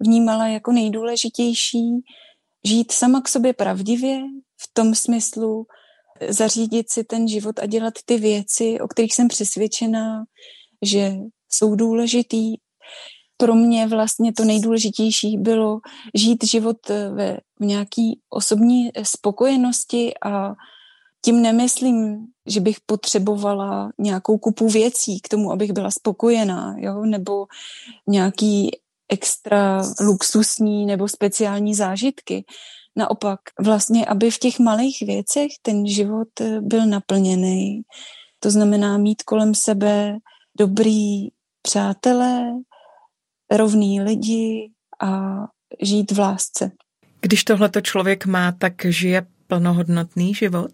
vnímala 0.00 0.46
jako 0.46 0.72
nejdůležitější 0.72 2.04
žít 2.64 2.92
sama 2.92 3.20
k 3.20 3.28
sobě 3.28 3.52
pravdivě, 3.52 4.20
v 4.56 4.70
tom 4.72 4.94
smyslu 4.94 5.66
zařídit 6.28 6.90
si 6.90 7.04
ten 7.04 7.28
život 7.28 7.58
a 7.58 7.66
dělat 7.66 7.94
ty 8.04 8.18
věci, 8.18 8.80
o 8.80 8.88
kterých 8.88 9.14
jsem 9.14 9.28
přesvědčená, 9.28 10.24
že 10.82 11.12
jsou 11.48 11.74
důležitý. 11.74 12.54
Pro 13.36 13.54
mě 13.54 13.86
vlastně 13.86 14.32
to 14.32 14.44
nejdůležitější 14.44 15.38
bylo 15.38 15.80
žít 16.14 16.44
život 16.44 16.88
ve 16.88 17.38
v 17.60 17.64
nějaký 17.64 18.20
osobní 18.30 18.90
spokojenosti 19.02 20.14
a 20.24 20.52
tím 21.24 21.42
nemyslím, 21.42 22.26
že 22.46 22.60
bych 22.60 22.76
potřebovala 22.86 23.90
nějakou 23.98 24.38
kupu 24.38 24.68
věcí 24.68 25.20
k 25.20 25.28
tomu, 25.28 25.52
abych 25.52 25.72
byla 25.72 25.90
spokojená, 25.90 26.74
jo? 26.78 27.04
nebo 27.04 27.46
nějaký 28.08 28.70
extra 29.08 29.82
luxusní 30.00 30.86
nebo 30.86 31.08
speciální 31.08 31.74
zážitky. 31.74 32.44
Naopak, 32.96 33.40
vlastně, 33.60 34.06
aby 34.06 34.30
v 34.30 34.38
těch 34.38 34.58
malých 34.58 35.02
věcech 35.06 35.50
ten 35.62 35.86
život 35.86 36.40
eh, 36.40 36.60
byl 36.60 36.86
naplněný. 36.86 37.82
To 38.40 38.50
znamená 38.50 38.98
mít 38.98 39.22
kolem 39.22 39.54
sebe 39.54 40.16
dobrý 40.58 41.28
přátelé, 41.62 42.52
rovný 43.50 44.00
lidi 44.00 44.70
a 45.02 45.34
žít 45.82 46.12
v 46.12 46.18
lásce. 46.18 46.70
Když 47.20 47.44
tohleto 47.44 47.80
člověk 47.80 48.26
má, 48.26 48.52
tak 48.52 48.74
žije 48.84 49.26
plnohodnotný 49.46 50.34
život? 50.34 50.72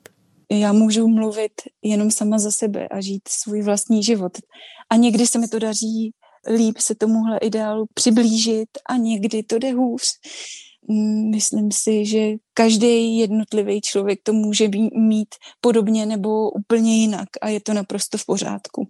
já 0.53 0.73
můžu 0.73 1.09
mluvit 1.09 1.53
jenom 1.83 2.11
sama 2.11 2.39
za 2.39 2.50
sebe 2.50 2.89
a 2.89 3.00
žít 3.00 3.29
svůj 3.29 3.62
vlastní 3.62 4.03
život. 4.03 4.33
A 4.91 4.97
někdy 4.97 5.27
se 5.27 5.39
mi 5.39 5.49
to 5.49 5.59
daří 5.59 6.12
líp 6.57 6.79
se 6.79 6.95
tomuhle 6.95 7.39
ideálu 7.39 7.87
přiblížit 7.95 8.69
a 8.89 8.97
někdy 8.97 9.43
to 9.43 9.59
jde 9.59 9.73
hůř. 9.73 10.03
Mm, 10.90 11.30
myslím 11.30 11.73
si, 11.73 12.06
že 12.06 12.18
každý 12.54 13.19
jednotlivý 13.19 13.80
člověk 13.80 14.19
to 14.23 14.33
může 14.33 14.69
mít 14.95 15.35
podobně 15.61 16.07
nebo 16.07 16.50
úplně 16.50 17.00
jinak 17.00 17.28
a 17.40 17.49
je 17.49 17.61
to 17.61 17.75
naprosto 17.75 18.19
v 18.19 18.26
pořádku. 18.26 18.88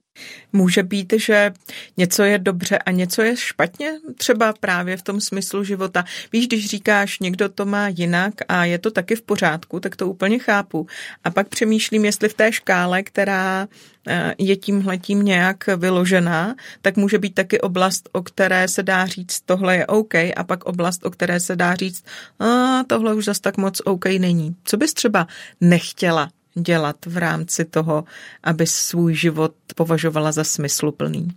Může 0.53 0.83
být, 0.83 1.13
že 1.17 1.53
něco 1.97 2.23
je 2.23 2.39
dobře 2.39 2.79
a 2.79 2.91
něco 2.91 3.23
je 3.23 3.37
špatně, 3.37 3.93
třeba 4.19 4.53
právě 4.61 4.97
v 4.97 5.03
tom 5.03 5.21
smyslu 5.21 5.65
života. 5.65 6.05
Víš, 6.33 6.47
když 6.47 6.67
říkáš, 6.67 7.19
někdo 7.19 7.49
to 7.49 7.67
má 7.67 7.89
jinak 7.89 8.35
a 8.49 8.65
je 8.65 8.79
to 8.79 8.91
taky 8.91 9.17
v 9.17 9.23
pořádku, 9.23 9.81
tak 9.81 9.97
to 9.97 10.09
úplně 10.09 10.39
chápu. 10.39 10.87
A 11.25 11.31
pak 11.31 11.49
přemýšlím, 11.49 12.05
jestli 12.05 12.29
v 12.29 12.35
té 12.35 12.53
škále, 12.53 13.03
která 13.03 13.69
eh, 14.07 14.35
je 14.39 14.57
tímhletím 14.57 15.25
nějak 15.25 15.67
vyložená, 15.67 16.55
tak 16.83 16.97
může 16.97 17.19
být 17.19 17.35
taky 17.35 17.61
oblast, 17.61 18.09
o 18.13 18.23
které 18.23 18.69
se 18.69 18.83
dá 18.83 19.07
říct, 19.07 19.41
tohle 19.41 19.77
je 19.77 19.87
OK, 19.87 20.15
a 20.15 20.45
pak 20.47 20.65
oblast, 20.65 21.07
o 21.07 21.11
které 21.11 21.41
se 21.41 21.57
dá 21.57 21.75
říct, 21.75 22.05
a 22.39 22.85
tohle 22.85 23.15
už 23.15 23.25
zase 23.25 23.41
tak 23.41 23.57
moc 23.61 23.81
OK 23.85 24.05
není. 24.05 24.57
Co 24.65 24.77
bys 24.77 24.95
třeba 24.95 25.27
nechtěla 25.61 26.31
dělat 26.55 27.07
v 27.07 27.17
rámci 27.17 27.65
toho, 27.65 28.05
aby 28.43 28.67
svůj 28.67 29.15
život 29.15 29.55
považovala 29.77 30.33
za 30.33 30.45
smysluplný? 30.45 31.29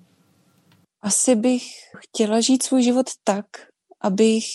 Asi 1.01 1.35
bych 1.35 1.63
chtěla 1.99 2.41
žít 2.41 2.63
svůj 2.63 2.83
život 2.83 3.05
tak, 3.23 3.45
abych 4.01 4.45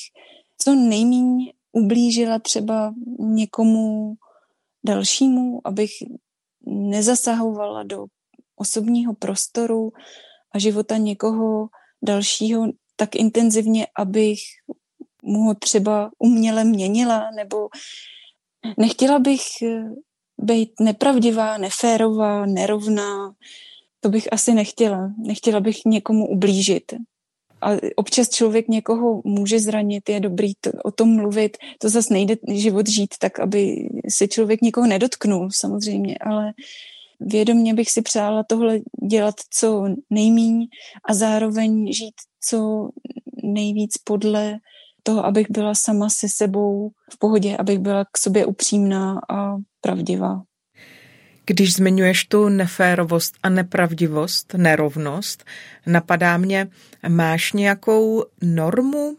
co 0.59 0.75
nejméně 0.75 1.53
ublížila 1.73 2.39
třeba 2.39 2.95
někomu 3.19 4.15
dalšímu, 4.87 5.61
abych 5.65 5.91
nezasahovala 6.67 7.83
do 7.83 8.05
osobního 8.57 9.15
prostoru 9.15 9.93
a 10.53 10.59
života 10.59 10.97
někoho 10.97 11.69
dalšího 12.03 12.67
tak 12.97 13.17
intenzivně, 13.17 13.87
abych 13.99 14.39
mu 15.29 15.43
ho 15.43 15.55
třeba 15.55 16.11
uměle 16.19 16.65
měnila, 16.65 17.31
nebo 17.37 17.69
nechtěla 18.79 19.19
bych 19.19 19.43
eh, 19.63 19.85
být 20.39 20.71
nepravdivá, 20.81 21.59
neférová, 21.59 22.47
nerovná. 22.47 23.33
To 24.01 24.09
bych 24.09 24.33
asi 24.33 24.55
nechtěla. 24.55 25.11
Nechtěla 25.27 25.61
bych 25.61 25.77
někomu 25.87 26.29
ublížit. 26.29 26.93
A 27.61 27.71
občas 27.97 28.29
člověk 28.29 28.69
někoho 28.69 29.23
může 29.25 29.61
zranit, 29.61 30.09
je 30.09 30.21
dobrý 30.21 30.53
to, 30.61 30.71
o 30.85 30.91
tom 30.91 31.17
mluvit. 31.17 31.57
To 31.81 31.89
zase 31.89 32.15
nejde 32.15 32.37
život 32.53 32.89
žít 32.89 33.15
tak, 33.19 33.41
aby 33.41 33.89
se 34.09 34.29
člověk 34.29 34.61
někoho 34.61 34.87
nedotknul, 34.87 35.49
samozřejmě, 35.53 36.17
ale 36.21 36.53
vědomně 37.21 37.75
bych 37.75 37.91
si 37.91 38.03
přála 38.03 38.45
tohle 38.45 38.81
dělat 39.11 39.35
co 39.51 39.85
nejmíň 40.11 40.67
a 41.09 41.15
zároveň 41.15 41.93
žít 41.93 42.15
co 42.41 42.89
nejvíc 43.43 43.99
podle 43.99 44.59
toho, 45.03 45.27
abych 45.27 45.47
byla 45.51 45.75
sama 45.75 46.11
se 46.11 46.29
sebou 46.29 46.91
v 47.13 47.19
pohodě, 47.19 47.57
abych 47.57 47.79
byla 47.79 48.05
k 48.05 48.19
sobě 48.19 48.47
upřímná 48.47 49.21
a 49.31 49.57
pravdivá. 49.81 50.43
Když 51.47 51.75
zmiňuješ 51.75 52.25
tu 52.25 52.49
neférovost 52.49 53.35
a 53.43 53.49
nepravdivost, 53.49 54.55
nerovnost, 54.55 55.45
napadá 55.87 56.37
mě, 56.37 56.69
máš 57.09 57.53
nějakou 57.53 58.25
normu, 58.43 59.17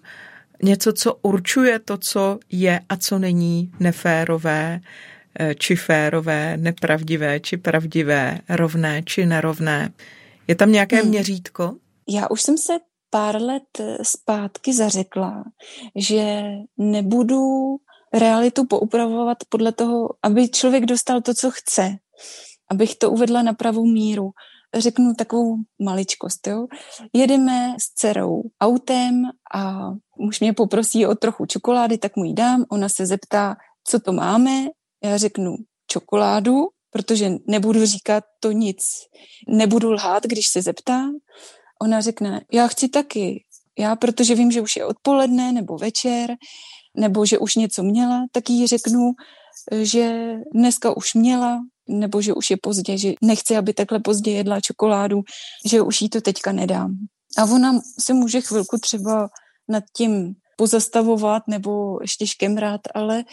něco, 0.63 0.93
co 0.93 1.13
určuje 1.13 1.79
to, 1.79 1.97
co 1.97 2.39
je 2.51 2.79
a 2.89 2.97
co 2.97 3.19
není 3.19 3.71
neférové, 3.79 4.79
eh, 5.39 5.55
či 5.55 5.75
férové, 5.75 6.57
nepravdivé, 6.57 7.39
či 7.39 7.57
pravdivé, 7.57 8.39
rovné, 8.49 9.03
či 9.03 9.25
nerovné. 9.25 9.91
Je 10.47 10.55
tam 10.55 10.71
nějaké 10.71 11.01
hmm. 11.01 11.09
měřítko? 11.09 11.75
Já 12.09 12.27
už 12.29 12.41
jsem 12.41 12.57
se 12.57 12.73
pár 13.09 13.41
let 13.41 13.81
zpátky 14.03 14.73
zařekla, 14.73 15.43
že 15.95 16.43
nebudu 16.77 17.75
realitu 18.13 18.65
poupravovat 18.65 19.37
podle 19.49 19.71
toho, 19.71 20.09
aby 20.23 20.49
člověk 20.49 20.85
dostal 20.85 21.21
to, 21.21 21.33
co 21.33 21.51
chce. 21.51 21.95
Abych 22.71 22.95
to 22.95 23.11
uvedla 23.11 23.41
na 23.41 23.53
pravou 23.53 23.85
míru. 23.85 24.31
Řeknu 24.73 25.13
takovou 25.13 25.55
maličkost. 25.81 26.47
Jo? 26.47 26.67
Jedeme 27.13 27.75
s 27.79 27.93
dcerou 27.93 28.43
autem 28.61 29.23
a 29.53 29.91
muž 30.17 30.39
mě 30.39 30.53
poprosí 30.53 31.05
o 31.05 31.15
trochu 31.15 31.45
čokolády, 31.45 31.97
tak 31.97 32.15
mu 32.15 32.23
ji 32.23 32.33
dám. 32.33 32.65
Ona 32.69 32.89
se 32.89 33.05
zeptá, 33.05 33.55
co 33.83 33.99
to 33.99 34.13
máme. 34.13 34.67
Já 35.03 35.17
řeknu 35.17 35.55
čokoládu, 35.87 36.67
protože 36.91 37.31
nebudu 37.47 37.85
říkat 37.85 38.23
to 38.39 38.51
nic. 38.51 38.81
Nebudu 39.47 39.91
lhát, 39.91 40.23
když 40.23 40.47
se 40.47 40.61
zeptá 40.61 41.09
ona 41.81 42.01
řekne, 42.01 42.41
já 42.51 42.67
chci 42.67 42.89
taky. 42.89 43.43
Já, 43.79 43.95
protože 43.95 44.35
vím, 44.35 44.51
že 44.51 44.61
už 44.61 44.75
je 44.75 44.85
odpoledne 44.85 45.51
nebo 45.51 45.77
večer, 45.77 46.35
nebo 46.97 47.25
že 47.25 47.37
už 47.37 47.55
něco 47.55 47.83
měla, 47.83 48.25
tak 48.31 48.49
jí 48.49 48.67
řeknu, 48.67 49.11
že 49.81 50.33
dneska 50.53 50.97
už 50.97 51.13
měla, 51.13 51.59
nebo 51.87 52.21
že 52.21 52.33
už 52.33 52.49
je 52.49 52.57
pozdě, 52.61 52.97
že 52.97 53.13
nechci, 53.21 53.57
aby 53.57 53.73
takhle 53.73 53.99
pozdě 53.99 54.31
jedla 54.31 54.61
čokoládu, 54.61 55.21
že 55.65 55.81
už 55.81 56.01
jí 56.01 56.09
to 56.09 56.21
teďka 56.21 56.51
nedám. 56.51 56.95
A 57.37 57.43
ona 57.43 57.79
se 57.99 58.13
může 58.13 58.41
chvilku 58.41 58.77
třeba 58.77 59.29
nad 59.67 59.83
tím 59.97 60.33
pozastavovat 60.57 61.43
nebo 61.47 62.01
ještě 62.01 62.27
škemrat, 62.27 62.81
ale 62.95 63.23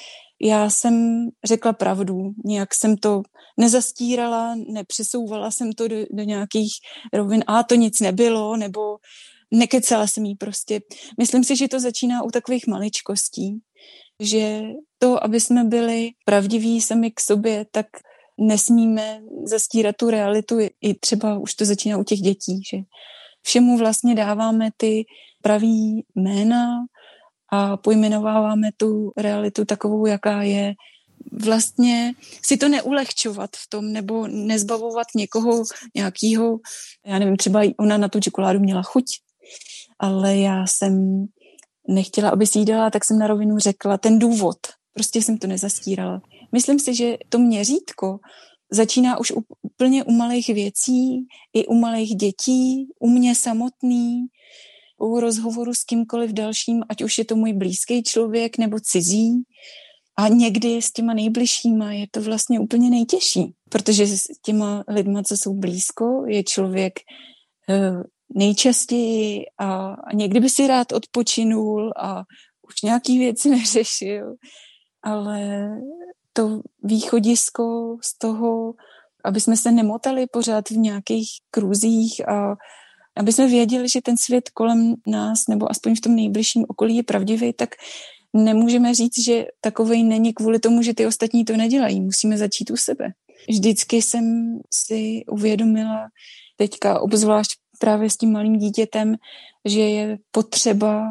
já 0.43 0.71
jsem 0.71 1.26
řekla 1.45 1.73
pravdu, 1.73 2.33
nějak 2.45 2.75
jsem 2.75 2.97
to 2.97 3.23
nezastírala, 3.61 4.55
nepřesouvala 4.73 5.50
jsem 5.50 5.73
to 5.73 5.88
do, 5.88 5.97
do 6.11 6.23
nějakých 6.23 6.73
rovin, 7.12 7.45
a 7.47 7.62
to 7.62 7.75
nic 7.75 8.00
nebylo, 8.00 8.57
nebo 8.57 8.81
nekecala 9.50 10.07
jsem 10.07 10.25
jí 10.25 10.35
prostě. 10.35 10.81
Myslím 11.19 11.45
si, 11.45 11.57
že 11.57 11.69
to 11.69 11.81
začíná 11.81 12.23
u 12.23 12.31
takových 12.31 12.66
maličkostí, 12.66 13.59
že 14.21 14.61
to, 14.99 15.25
aby 15.25 15.40
jsme 15.40 15.64
byli 15.64 16.11
pravdiví 16.25 16.81
sami 16.81 17.11
k 17.11 17.21
sobě, 17.21 17.66
tak 17.71 17.87
nesmíme 18.40 19.21
zastírat 19.45 19.97
tu 19.97 20.11
realitu. 20.11 20.59
I 20.61 20.95
třeba 21.00 21.38
už 21.38 21.55
to 21.55 21.64
začíná 21.64 21.99
u 21.99 22.05
těch 22.05 22.19
dětí, 22.19 22.61
že 22.71 22.78
všemu 23.43 23.78
vlastně 23.78 24.14
dáváme 24.14 24.71
ty 24.76 25.05
pravý 25.43 26.05
jména 26.14 26.66
a 27.52 27.76
pojmenováváme 27.76 28.68
tu 28.76 29.12
realitu 29.16 29.64
takovou, 29.64 30.06
jaká 30.06 30.42
je. 30.42 30.74
Vlastně 31.32 32.12
si 32.42 32.56
to 32.56 32.68
neulehčovat 32.68 33.50
v 33.56 33.68
tom, 33.68 33.92
nebo 33.92 34.26
nezbavovat 34.26 35.06
někoho 35.16 35.62
nějakého, 35.94 36.58
já 37.06 37.18
nevím, 37.18 37.36
třeba 37.36 37.60
ona 37.78 37.96
na 37.96 38.08
tu 38.08 38.20
čokoládu 38.20 38.60
měla 38.60 38.82
chuť, 38.82 39.04
ale 39.98 40.36
já 40.36 40.66
jsem 40.66 41.24
nechtěla, 41.88 42.30
aby 42.30 42.46
si 42.46 42.58
jí 42.58 42.64
dala, 42.64 42.90
tak 42.90 43.04
jsem 43.04 43.18
na 43.18 43.26
rovinu 43.26 43.58
řekla 43.58 43.98
ten 43.98 44.18
důvod. 44.18 44.56
Prostě 44.92 45.22
jsem 45.22 45.38
to 45.38 45.46
nezastírala. 45.46 46.22
Myslím 46.52 46.78
si, 46.78 46.94
že 46.94 47.16
to 47.28 47.38
měřítko 47.38 48.18
začíná 48.70 49.18
už 49.18 49.32
úplně 49.62 50.04
u 50.04 50.12
malých 50.12 50.48
věcí, 50.48 51.26
i 51.52 51.66
u 51.66 51.74
malých 51.74 52.16
dětí, 52.16 52.88
u 52.98 53.08
mě 53.08 53.34
samotný, 53.34 54.26
u 54.98 55.20
rozhovoru 55.20 55.74
s 55.74 55.84
kýmkoliv 55.84 56.32
dalším, 56.32 56.82
ať 56.88 57.02
už 57.02 57.18
je 57.18 57.24
to 57.24 57.36
můj 57.36 57.52
blízký 57.52 58.02
člověk 58.02 58.58
nebo 58.58 58.76
cizí. 58.80 59.42
A 60.18 60.28
někdy 60.28 60.82
s 60.82 60.92
těma 60.92 61.14
nejbližšíma 61.14 61.92
je 61.92 62.06
to 62.10 62.22
vlastně 62.22 62.60
úplně 62.60 62.90
nejtěžší, 62.90 63.54
protože 63.68 64.06
s 64.06 64.24
těma 64.42 64.84
lidma, 64.88 65.22
co 65.22 65.36
jsou 65.36 65.54
blízko, 65.54 66.24
je 66.26 66.44
člověk 66.44 66.92
eh, 67.68 68.02
nejčastěji 68.34 69.44
a, 69.58 69.96
někdy 70.14 70.40
by 70.40 70.50
si 70.50 70.66
rád 70.66 70.92
odpočinul 70.92 71.92
a 71.96 72.22
už 72.68 72.82
nějaký 72.82 73.18
věci 73.18 73.50
neřešil, 73.50 74.34
ale 75.02 75.68
to 76.32 76.60
východisko 76.82 77.96
z 78.02 78.18
toho, 78.18 78.74
aby 79.24 79.40
jsme 79.40 79.56
se 79.56 79.72
nemotali 79.72 80.26
pořád 80.26 80.70
v 80.70 80.76
nějakých 80.76 81.28
kruzích 81.50 82.28
a 82.28 82.56
aby 83.16 83.32
jsme 83.32 83.49
věděli, 83.49 83.88
že 83.88 84.00
ten 84.02 84.16
svět 84.16 84.50
kolem 84.50 84.94
nás, 85.06 85.49
nebo 85.49 85.70
aspoň 85.70 85.94
v 85.94 86.00
tom 86.00 86.16
nejbližším 86.16 86.64
okolí 86.68 86.96
je 86.96 87.02
pravdivý, 87.02 87.52
tak 87.52 87.70
nemůžeme 88.32 88.94
říct, 88.94 89.25
že 89.25 89.44
takovej 89.61 90.02
není 90.02 90.35
kvůli 90.35 90.58
tomu, 90.58 90.82
že 90.82 90.94
ty 90.94 91.06
ostatní 91.06 91.44
to 91.44 91.56
nedělají. 91.56 92.00
Musíme 92.00 92.38
začít 92.38 92.70
u 92.70 92.76
sebe. 92.76 93.08
Vždycky 93.49 94.02
jsem 94.02 94.58
si 94.75 95.25
uvědomila, 95.30 96.08
teďka 96.56 97.00
obzvlášť 97.00 97.50
právě 97.78 98.11
s 98.11 98.16
tím 98.16 98.32
malým 98.32 98.58
dítětem, 98.58 99.14
že 99.64 99.80
je 99.80 100.18
potřeba 100.30 101.02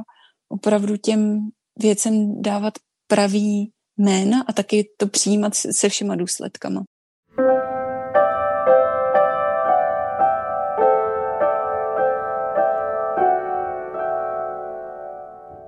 opravdu 0.50 0.97
těm 0.97 1.50
věcem 1.79 2.41
dávat 2.41 2.74
pravý 3.07 3.71
jména 3.97 4.41
a 4.47 4.53
taky 4.53 4.89
to 4.97 5.07
přijímat 5.07 5.55
se 5.55 5.89
všema 5.89 6.15
důsledkama. 6.15 6.83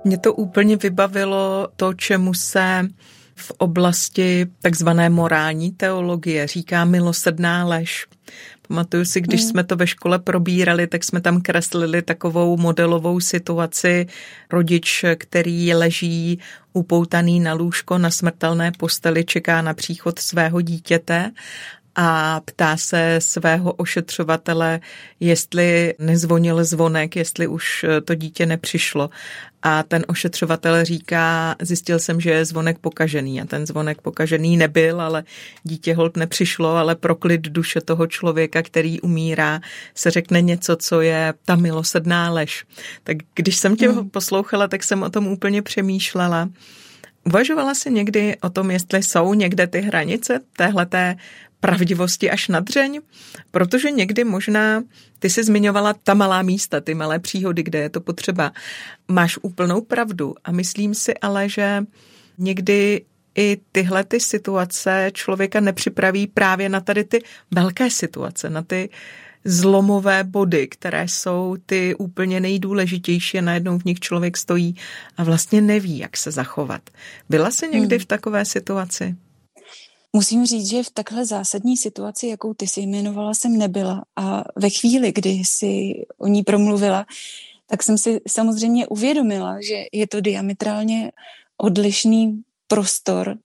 Mě 0.04 0.18
to 0.18 0.34
úplně 0.34 0.76
vybavilo 0.76 1.68
to, 1.76 1.94
čemu 1.94 2.34
se 2.34 2.88
v 3.34 3.50
oblasti 3.58 4.46
takzvané 4.62 5.10
morální 5.10 5.72
teologie 5.72 6.46
říká 6.46 6.84
milosrdná 6.84 7.64
lež. 7.64 8.06
Pamatuju 8.68 9.04
si, 9.04 9.20
když 9.20 9.42
mm. 9.42 9.48
jsme 9.48 9.64
to 9.64 9.76
ve 9.76 9.86
škole 9.86 10.18
probírali, 10.18 10.86
tak 10.86 11.04
jsme 11.04 11.20
tam 11.20 11.40
kreslili 11.40 12.02
takovou 12.02 12.56
modelovou 12.56 13.20
situaci. 13.20 14.06
Rodič, 14.52 15.04
který 15.16 15.74
leží 15.74 16.38
upoutaný 16.72 17.40
na 17.40 17.54
lůžko 17.54 17.98
na 17.98 18.10
smrtelné 18.10 18.72
posteli, 18.78 19.24
čeká 19.24 19.62
na 19.62 19.74
příchod 19.74 20.18
svého 20.18 20.60
dítěte 20.60 21.32
a 22.00 22.40
ptá 22.44 22.76
se 22.76 23.16
svého 23.18 23.72
ošetřovatele, 23.72 24.80
jestli 25.20 25.94
nezvonil 25.98 26.64
zvonek, 26.64 27.16
jestli 27.16 27.46
už 27.46 27.84
to 28.04 28.14
dítě 28.14 28.46
nepřišlo. 28.46 29.10
A 29.62 29.82
ten 29.82 30.04
ošetřovatel 30.08 30.84
říká, 30.84 31.56
zjistil 31.60 31.98
jsem, 31.98 32.20
že 32.20 32.30
je 32.30 32.44
zvonek 32.44 32.78
pokažený 32.78 33.40
a 33.40 33.44
ten 33.44 33.66
zvonek 33.66 34.02
pokažený 34.02 34.56
nebyl, 34.56 35.00
ale 35.00 35.24
dítě 35.62 35.94
hold 35.94 36.16
nepřišlo, 36.16 36.76
ale 36.76 36.94
pro 36.94 37.14
klid 37.14 37.40
duše 37.40 37.80
toho 37.80 38.06
člověka, 38.06 38.62
který 38.62 39.00
umírá, 39.00 39.60
se 39.94 40.10
řekne 40.10 40.42
něco, 40.42 40.76
co 40.76 41.00
je 41.00 41.34
ta 41.44 41.56
milosedná 41.56 42.30
lež. 42.30 42.64
Tak 43.04 43.16
když 43.34 43.56
jsem 43.56 43.76
tě 43.76 43.88
mm. 43.88 44.10
poslouchala, 44.10 44.68
tak 44.68 44.84
jsem 44.84 45.02
o 45.02 45.10
tom 45.10 45.26
úplně 45.26 45.62
přemýšlela. 45.62 46.48
Uvažovala 47.26 47.74
jsi 47.74 47.90
někdy 47.90 48.36
o 48.42 48.50
tom, 48.50 48.70
jestli 48.70 49.02
jsou 49.02 49.34
někde 49.34 49.66
ty 49.66 49.80
hranice 49.80 50.40
téhleté 50.56 51.16
pravdivosti 51.60 52.30
až 52.30 52.48
na 52.48 52.60
dřeň, 52.60 53.00
protože 53.50 53.90
někdy 53.90 54.24
možná, 54.24 54.82
ty 55.18 55.30
jsi 55.30 55.44
zmiňovala 55.44 55.94
ta 56.02 56.14
malá 56.14 56.42
místa, 56.42 56.80
ty 56.80 56.94
malé 56.94 57.18
příhody, 57.18 57.62
kde 57.62 57.78
je 57.78 57.90
to 57.90 58.00
potřeba. 58.00 58.52
Máš 59.08 59.38
úplnou 59.42 59.80
pravdu 59.80 60.34
a 60.44 60.52
myslím 60.52 60.94
si 60.94 61.14
ale, 61.14 61.48
že 61.48 61.84
někdy 62.38 63.04
i 63.34 63.60
tyhle 63.72 64.04
ty 64.04 64.20
situace 64.20 65.10
člověka 65.14 65.60
nepřipraví 65.60 66.26
právě 66.26 66.68
na 66.68 66.80
tady 66.80 67.04
ty 67.04 67.22
velké 67.50 67.90
situace, 67.90 68.50
na 68.50 68.62
ty 68.62 68.90
zlomové 69.44 70.24
body, 70.24 70.68
které 70.68 71.08
jsou 71.08 71.56
ty 71.66 71.94
úplně 71.94 72.40
nejdůležitější 72.40 73.38
a 73.38 73.42
najednou 73.42 73.78
v 73.78 73.84
nich 73.84 74.00
člověk 74.00 74.36
stojí 74.36 74.76
a 75.16 75.24
vlastně 75.24 75.60
neví, 75.60 75.98
jak 75.98 76.16
se 76.16 76.30
zachovat. 76.30 76.90
Byla 77.28 77.50
jsi 77.50 77.68
někdy 77.68 77.96
hmm. 77.96 78.02
v 78.02 78.06
takové 78.06 78.44
situaci? 78.44 79.16
Musím 80.16 80.46
říct, 80.46 80.68
že 80.68 80.82
v 80.82 80.90
takhle 80.90 81.26
zásadní 81.26 81.76
situaci, 81.76 82.26
jakou 82.26 82.54
ty 82.54 82.66
si 82.66 82.80
jmenovala, 82.80 83.34
jsem 83.34 83.58
nebyla. 83.58 84.04
A 84.16 84.44
ve 84.56 84.70
chvíli, 84.70 85.12
kdy 85.12 85.30
jsi 85.30 85.94
o 86.18 86.26
ní 86.26 86.42
promluvila, 86.42 87.06
tak 87.66 87.82
jsem 87.82 87.98
si 87.98 88.20
samozřejmě 88.28 88.86
uvědomila, 88.86 89.60
že 89.60 89.84
je 89.92 90.06
to 90.06 90.20
diametrálně 90.20 91.12
odlišný 91.56 92.42
prostor 92.66 93.38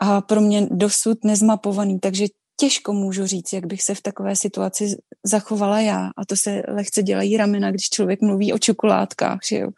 a 0.00 0.20
pro 0.20 0.40
mě 0.40 0.68
dosud 0.70 1.24
nezmapovaný, 1.24 1.98
takže 1.98 2.26
těžko 2.56 2.92
můžu 2.92 3.26
říct, 3.26 3.52
jak 3.52 3.66
bych 3.66 3.82
se 3.82 3.94
v 3.94 4.00
takové 4.00 4.36
situaci 4.36 4.96
zachovala 5.24 5.80
já. 5.80 6.10
A 6.16 6.24
to 6.24 6.36
se 6.36 6.62
lehce 6.68 7.02
dělají 7.02 7.36
ramena, 7.36 7.70
když 7.70 7.90
člověk 7.90 8.20
mluví 8.20 8.52
o 8.52 8.58
čokoládkách, 8.58 9.38
že 9.48 9.58
jo. 9.58 9.68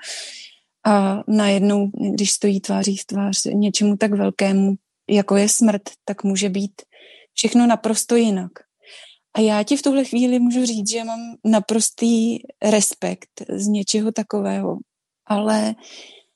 A 0.87 1.23
najednou, 1.29 1.91
když 2.15 2.33
stojí 2.33 2.61
tváří 2.61 2.97
v 2.97 3.05
tvář 3.05 3.45
něčemu 3.45 3.97
tak 3.97 4.13
velkému, 4.13 4.75
jako 5.11 5.37
je 5.37 5.49
smrt, 5.49 5.83
tak 6.05 6.25
může 6.25 6.49
být 6.49 6.83
všechno 7.35 7.67
naprosto 7.67 8.17
jinak. 8.17 8.53
A 9.35 9.41
já 9.41 9.63
ti 9.63 9.77
v 9.77 9.83
tuhle 9.83 10.05
chvíli 10.05 10.39
můžu 10.39 10.65
říct, 10.65 10.91
že 10.91 11.05
mám 11.05 11.21
naprostý 11.45 12.39
respekt 12.63 13.43
z 13.51 13.67
něčeho 13.67 14.13
takového, 14.13 14.79
ale 15.27 15.75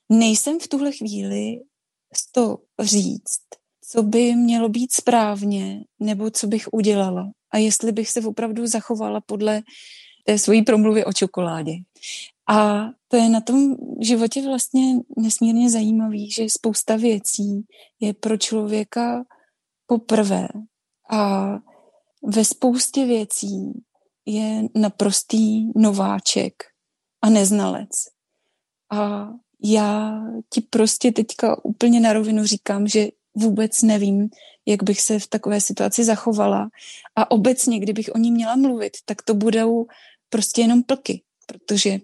nejsem 0.09 0.59
v 0.59 0.67
tuhle 0.67 0.91
chvíli 0.91 1.59
to 2.31 2.57
říct, 2.79 3.41
co 3.81 4.03
by 4.03 4.35
mělo 4.35 4.69
být 4.69 4.91
správně, 4.93 5.83
nebo 5.99 6.31
co 6.31 6.47
bych 6.47 6.67
udělala 6.71 7.31
a 7.51 7.57
jestli 7.57 7.91
bych 7.91 8.09
se 8.09 8.21
opravdu 8.21 8.67
zachovala 8.67 9.21
podle 9.21 9.61
té 10.23 10.37
svojí 10.37 10.61
promluvy 10.61 11.05
o 11.05 11.13
čokoládě. 11.13 11.73
A 12.49 12.89
to 13.07 13.17
je 13.17 13.29
na 13.29 13.41
tom 13.41 13.75
životě 14.01 14.41
vlastně 14.41 14.95
nesmírně 15.17 15.69
zajímavý, 15.69 16.31
že 16.31 16.49
spousta 16.49 16.95
věcí 16.95 17.65
je 17.99 18.13
pro 18.13 18.37
člověka 18.37 19.23
poprvé 19.85 20.47
a 21.09 21.49
ve 22.25 22.45
spoustě 22.45 23.05
věcí 23.05 23.83
je 24.25 24.63
naprostý 24.75 25.71
nováček 25.75 26.53
a 27.21 27.29
neznalec. 27.29 27.89
A 28.91 29.29
já 29.63 30.21
ti 30.49 30.61
prostě 30.61 31.11
teďka 31.11 31.65
úplně 31.65 31.99
na 31.99 32.13
rovinu 32.13 32.43
říkám, 32.43 32.87
že 32.87 33.07
vůbec 33.35 33.81
nevím, 33.81 34.29
jak 34.65 34.83
bych 34.83 35.01
se 35.01 35.19
v 35.19 35.27
takové 35.27 35.61
situaci 35.61 36.03
zachovala. 36.03 36.69
A 37.15 37.31
obecně, 37.31 37.79
kdybych 37.79 38.09
o 38.15 38.17
ní 38.17 38.31
měla 38.31 38.55
mluvit, 38.55 38.93
tak 39.05 39.21
to 39.21 39.33
budou 39.33 39.85
prostě 40.29 40.61
jenom 40.61 40.83
plky, 40.83 41.21
protože 41.47 41.99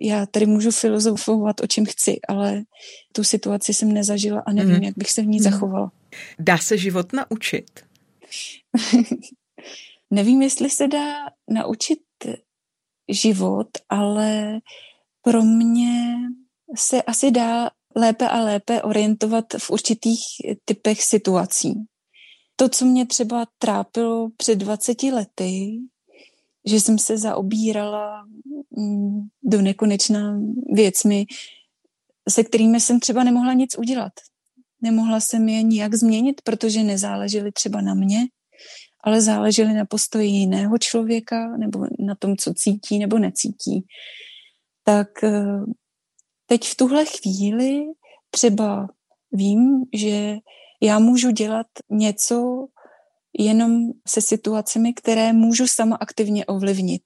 já 0.00 0.26
tady 0.26 0.46
můžu 0.46 0.70
filozofovat, 0.70 1.60
o 1.60 1.66
čem 1.66 1.86
chci, 1.86 2.16
ale 2.28 2.62
tu 3.12 3.24
situaci 3.24 3.74
jsem 3.74 3.92
nezažila 3.92 4.42
a 4.46 4.52
nevím, 4.52 4.76
mm. 4.76 4.82
jak 4.82 4.98
bych 4.98 5.10
se 5.10 5.22
v 5.22 5.26
ní 5.26 5.38
mm. 5.38 5.42
zachovala. 5.42 5.92
Dá 6.38 6.58
se 6.58 6.78
život 6.78 7.12
naučit? 7.12 7.70
Nevím, 10.10 10.42
jestli 10.42 10.70
se 10.70 10.88
dá 10.88 11.14
naučit 11.50 12.00
život, 13.08 13.68
ale 13.88 14.58
pro 15.22 15.42
mě 15.42 16.14
se 16.76 17.02
asi 17.02 17.30
dá 17.30 17.70
lépe 17.96 18.28
a 18.28 18.40
lépe 18.40 18.82
orientovat 18.82 19.44
v 19.58 19.70
určitých 19.70 20.20
typech 20.64 21.02
situací. 21.02 21.74
To, 22.56 22.68
co 22.68 22.84
mě 22.84 23.06
třeba 23.06 23.46
trápilo 23.58 24.28
před 24.36 24.56
20 24.56 25.02
lety, 25.02 25.78
že 26.66 26.80
jsem 26.80 26.98
se 26.98 27.18
zaobírala 27.18 28.26
mm, 28.70 29.20
do 29.42 29.62
nekonečna 29.62 30.40
věcmi, 30.72 31.26
se 32.28 32.44
kterými 32.44 32.80
jsem 32.80 33.00
třeba 33.00 33.24
nemohla 33.24 33.52
nic 33.52 33.78
udělat. 33.78 34.12
Nemohla 34.82 35.20
jsem 35.20 35.48
je 35.48 35.62
nijak 35.62 35.94
změnit, 35.94 36.40
protože 36.44 36.82
nezáležely 36.82 37.52
třeba 37.52 37.80
na 37.80 37.94
mě, 37.94 38.26
ale 39.04 39.20
záležely 39.20 39.74
na 39.74 39.84
postoji 39.84 40.28
jiného 40.28 40.78
člověka 40.78 41.56
nebo 41.56 41.86
na 42.06 42.14
tom, 42.14 42.36
co 42.36 42.54
cítí 42.54 42.98
nebo 42.98 43.18
necítí. 43.18 43.86
Tak 44.84 45.24
eh, 45.24 45.44
teď 46.46 46.64
v 46.64 46.76
tuhle 46.76 47.04
chvíli 47.04 47.82
třeba 48.30 48.88
vím, 49.32 49.82
že 49.94 50.36
já 50.82 50.98
můžu 50.98 51.30
dělat 51.30 51.66
něco 51.90 52.66
jenom 53.38 53.90
se 54.08 54.20
situacemi, 54.20 54.94
které 54.94 55.32
můžu 55.32 55.66
sama 55.66 55.96
aktivně 55.96 56.46
ovlivnit. 56.46 57.02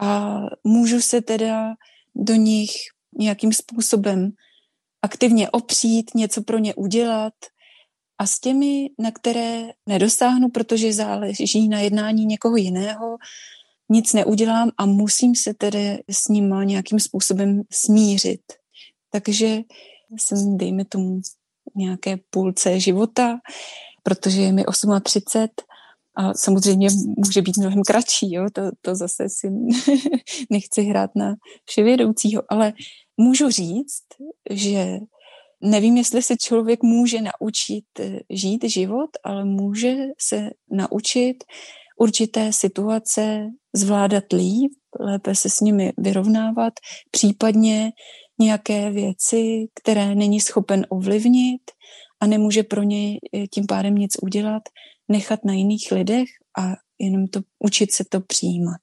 A 0.00 0.38
můžu 0.64 1.00
se 1.00 1.22
teda 1.22 1.74
do 2.14 2.34
nich 2.34 2.70
nějakým 3.18 3.52
způsobem 3.52 4.32
aktivně 5.02 5.50
opřít, 5.50 6.14
něco 6.14 6.42
pro 6.42 6.58
ně 6.58 6.74
udělat. 6.74 7.34
A 8.18 8.26
s 8.26 8.40
těmi, 8.40 8.90
na 8.98 9.10
které 9.10 9.70
nedosáhnu, 9.88 10.48
protože 10.48 10.92
záleží 10.92 11.68
na 11.68 11.80
jednání 11.80 12.26
někoho 12.26 12.56
jiného, 12.56 13.16
nic 13.88 14.12
neudělám 14.12 14.70
a 14.78 14.86
musím 14.86 15.34
se 15.34 15.54
tedy 15.54 16.02
s 16.10 16.28
ním 16.28 16.54
nějakým 16.64 17.00
způsobem 17.00 17.62
smířit. 17.72 18.40
Takže 19.10 19.60
jsem, 20.18 20.58
dejme 20.58 20.84
tomu, 20.84 21.20
nějaké 21.74 22.18
půlce 22.30 22.80
života, 22.80 23.38
protože 24.02 24.40
je 24.40 24.52
mi 24.52 24.64
38 25.02 25.72
a 26.16 26.34
samozřejmě 26.34 26.88
může 27.16 27.42
být 27.42 27.56
mnohem 27.56 27.82
kratší, 27.86 28.32
jo? 28.32 28.46
To, 28.52 28.62
to 28.80 28.94
zase 28.94 29.28
si 29.28 29.50
nechci 30.50 30.82
hrát 30.82 31.10
na 31.16 31.34
vševědoucího, 31.64 32.42
ale 32.48 32.72
můžu 33.16 33.50
říct, 33.50 34.04
že 34.50 34.98
nevím, 35.62 35.96
jestli 35.96 36.22
se 36.22 36.36
člověk 36.36 36.82
může 36.82 37.18
naučit 37.20 37.84
eh, 38.00 38.20
žít 38.30 38.64
život, 38.64 39.10
ale 39.24 39.44
může 39.44 39.96
se 40.20 40.50
naučit 40.70 41.44
určité 41.98 42.52
situace 42.52 43.46
zvládat 43.74 44.24
líp, 44.32 44.72
lépe 45.00 45.34
se 45.34 45.50
s 45.50 45.60
nimi 45.60 45.92
vyrovnávat, 45.98 46.72
případně 47.10 47.92
nějaké 48.40 48.90
věci, 48.90 49.66
které 49.74 50.14
není 50.14 50.40
schopen 50.40 50.86
ovlivnit 50.88 51.62
a 52.22 52.26
nemůže 52.26 52.62
pro 52.62 52.82
ně 52.82 53.18
eh, 53.32 53.46
tím 53.46 53.66
pádem 53.68 53.94
nic 53.94 54.12
udělat, 54.22 54.62
nechat 55.08 55.44
na 55.44 55.52
jiných 55.52 55.92
lidech 55.92 56.28
a 56.58 56.72
jenom 57.00 57.26
to 57.26 57.40
učit 57.58 57.92
se 57.92 58.04
to 58.08 58.20
přijímat. 58.20 58.80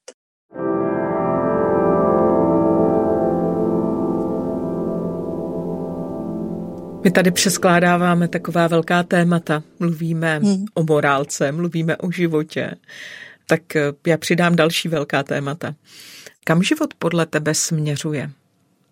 My 7.04 7.12
tady 7.12 7.32
přeskládáváme 7.32 8.28
taková 8.28 8.68
velká 8.68 9.04
témata. 9.04 9.64
Mluvíme 9.80 10.40
hmm. 10.40 10.66
o 10.74 10.84
morálce, 10.84 11.52
mluvíme 11.52 11.98
o 11.98 12.12
životě. 12.12 12.76
Tak 13.48 13.76
eh, 13.76 13.92
já 14.08 14.18
přidám 14.18 14.56
další 14.56 14.88
velká 14.88 15.24
témata. 15.24 15.76
Kam 16.44 16.64
život 16.64 16.94
podle 16.94 17.26
tebe 17.26 17.56
směřuje? 17.56 18.32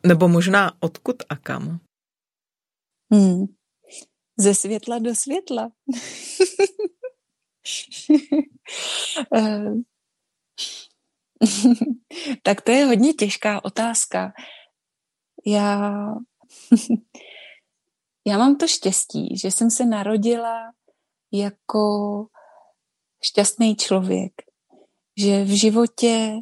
Nebo 0.06 0.28
možná 0.28 0.72
odkud 0.80 1.16
a 1.30 1.36
kam? 1.36 1.80
Hmm. 3.14 3.57
Ze 4.38 4.56
světla 4.56 5.00
do 5.00 5.16
světla. 5.16 5.70
Eh, 9.36 9.74
tak 12.44 12.62
to 12.62 12.72
je 12.72 12.86
hodně 12.86 13.14
těžká 13.14 13.66
otázka. 13.66 14.34
Já 15.46 15.92
Já 18.28 18.38
mám 18.38 18.56
to 18.56 18.68
štěstí, 18.68 19.38
že 19.38 19.52
jsem 19.52 19.72
se 19.72 19.86
narodila 19.86 20.72
jako 21.34 22.26
šťastný 23.24 23.76
člověk, 23.76 24.32
že 25.18 25.44
v 25.44 25.60
životě 25.60 26.36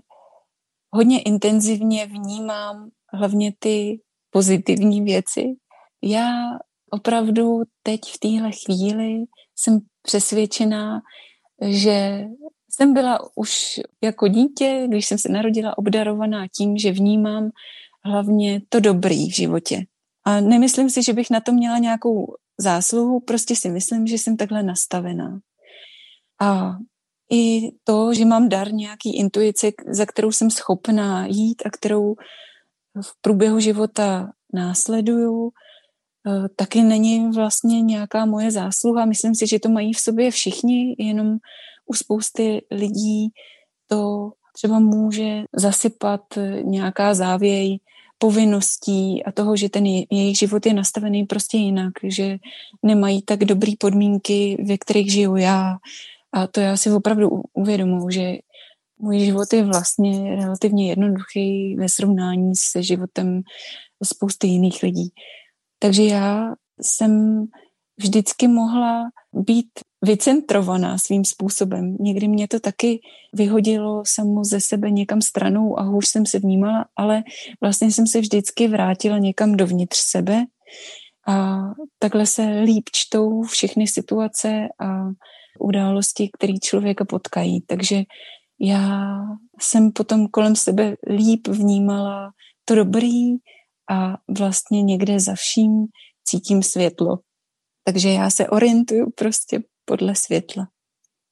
hodně 0.92 1.22
intenzivně 1.22 2.06
vnímám 2.06 2.90
hlavně 3.14 3.54
ty 3.60 4.02
pozitivní 4.30 5.02
věci. 5.02 5.44
Já 6.02 6.30
opravdu 6.96 7.62
teď 7.84 8.02
v 8.14 8.20
téhle 8.20 8.52
chvíli 8.52 9.24
jsem 9.56 9.80
přesvědčená, 10.02 11.02
že 11.68 12.26
jsem 12.70 12.94
byla 12.94 13.20
už 13.36 13.80
jako 14.04 14.28
dítě, 14.28 14.86
když 14.88 15.06
jsem 15.06 15.18
se 15.18 15.30
narodila, 15.30 15.78
obdarovaná 15.78 16.48
tím, 16.48 16.78
že 16.78 16.92
vnímám 16.92 17.50
hlavně 18.04 18.62
to 18.70 18.80
dobrý 18.80 19.30
v 19.30 19.36
životě. 19.36 19.86
A 20.26 20.40
nemyslím 20.40 20.90
si, 20.90 21.04
že 21.04 21.14
bych 21.14 21.30
na 21.30 21.40
to 21.40 21.52
měla 21.52 21.78
nějakou 21.78 22.36
zásluhu, 22.58 23.20
prostě 23.20 23.56
si 23.56 23.70
myslím, 23.70 24.08
že 24.08 24.16
jsem 24.16 24.38
takhle 24.38 24.64
nastavená. 24.64 25.40
A 26.42 26.72
i 27.32 27.72
to, 27.84 28.14
že 28.14 28.26
mám 28.26 28.50
dar 28.50 28.74
nějaký 28.74 29.18
intuice, 29.18 29.72
za 29.88 30.06
kterou 30.06 30.32
jsem 30.32 30.52
schopná 30.52 31.26
jít 31.26 31.62
a 31.66 31.70
kterou 31.70 32.16
v 33.02 33.22
průběhu 33.22 33.60
života 33.60 34.32
následuju, 34.54 35.52
taky 36.56 36.82
není 36.82 37.32
vlastně 37.32 37.82
nějaká 37.82 38.26
moje 38.26 38.52
zásluha. 38.52 39.06
Myslím 39.06 39.36
si, 39.36 39.48
že 39.48 39.60
to 39.60 39.70
mají 39.70 39.94
v 39.94 40.00
sobě 40.00 40.32
všichni, 40.32 40.96
jenom 41.00 41.38
u 41.86 41.94
spousty 41.94 42.66
lidí 42.72 43.30
to 43.88 44.32
třeba 44.54 44.80
může 44.80 45.44
zasypat 45.54 46.22
nějaká 46.62 47.14
závěj 47.14 47.80
povinností 48.18 49.24
a 49.24 49.32
toho, 49.32 49.56
že 49.56 49.70
ten 49.70 49.86
jejich 49.86 50.38
život 50.38 50.66
je 50.66 50.74
nastavený 50.74 51.26
prostě 51.26 51.58
jinak, 51.58 51.94
že 52.04 52.38
nemají 52.84 53.22
tak 53.22 53.40
dobré 53.40 53.72
podmínky, 53.80 54.64
ve 54.68 54.78
kterých 54.78 55.12
žiju 55.12 55.36
já. 55.36 55.78
A 56.34 56.48
to 56.48 56.60
já 56.60 56.78
si 56.78 56.92
opravdu 56.92 57.44
uvědomuji, 57.54 58.10
že 58.10 58.38
můj 59.00 59.20
život 59.20 59.54
je 59.54 59.64
vlastně 59.64 60.36
relativně 60.36 60.90
jednoduchý 60.90 61.76
ve 61.76 61.90
srovnání 61.90 62.52
se 62.56 62.84
životem 62.84 63.42
spousty 64.04 64.48
jiných 64.48 64.84
lidí. 64.84 65.10
Takže 65.80 66.04
já 66.04 66.54
jsem 66.82 67.46
vždycky 67.98 68.48
mohla 68.48 69.04
být 69.34 69.70
vycentrovaná 70.02 70.98
svým 70.98 71.26
způsobem. 71.26 71.98
Někdy 72.00 72.28
mě 72.28 72.48
to 72.48 72.60
taky 72.60 73.00
vyhodilo 73.34 74.04
samo 74.08 74.44
ze 74.44 74.60
sebe 74.60 74.92
někam 74.92 75.22
stranou 75.22 75.80
a 75.80 75.84
hůř 75.84 76.08
jsem 76.08 76.26
se 76.26 76.40
vnímala, 76.40 76.86
ale 76.96 77.24
vlastně 77.62 77.92
jsem 77.92 78.08
se 78.08 78.20
vždycky 78.20 78.68
vrátila 78.68 79.18
někam 79.18 79.58
dovnitř 79.58 79.98
sebe 79.98 80.46
a 81.28 81.62
takhle 82.00 82.26
se 82.26 82.60
líp 82.60 82.84
čtou 82.92 83.42
všechny 83.42 83.88
situace 83.88 84.68
a 84.80 84.88
události, 85.60 86.30
které 86.38 86.54
člověka 86.64 87.06
potkají. 87.06 87.62
Takže 87.62 88.04
já 88.60 89.18
jsem 89.62 89.92
potom 89.92 90.28
kolem 90.28 90.56
sebe 90.56 90.96
líp 91.10 91.48
vnímala 91.48 92.32
to 92.66 92.76
dobrý 92.76 93.38
a 93.92 94.18
vlastně 94.40 94.84
někde 94.84 95.20
za 95.20 95.34
vším 95.36 95.86
cítím 96.24 96.64
světlo. 96.64 97.20
Takže 97.84 98.10
já 98.10 98.30
se 98.30 98.50
orientuju 98.50 99.10
prostě 99.16 99.60
podle 99.86 100.16
světla. 100.16 100.68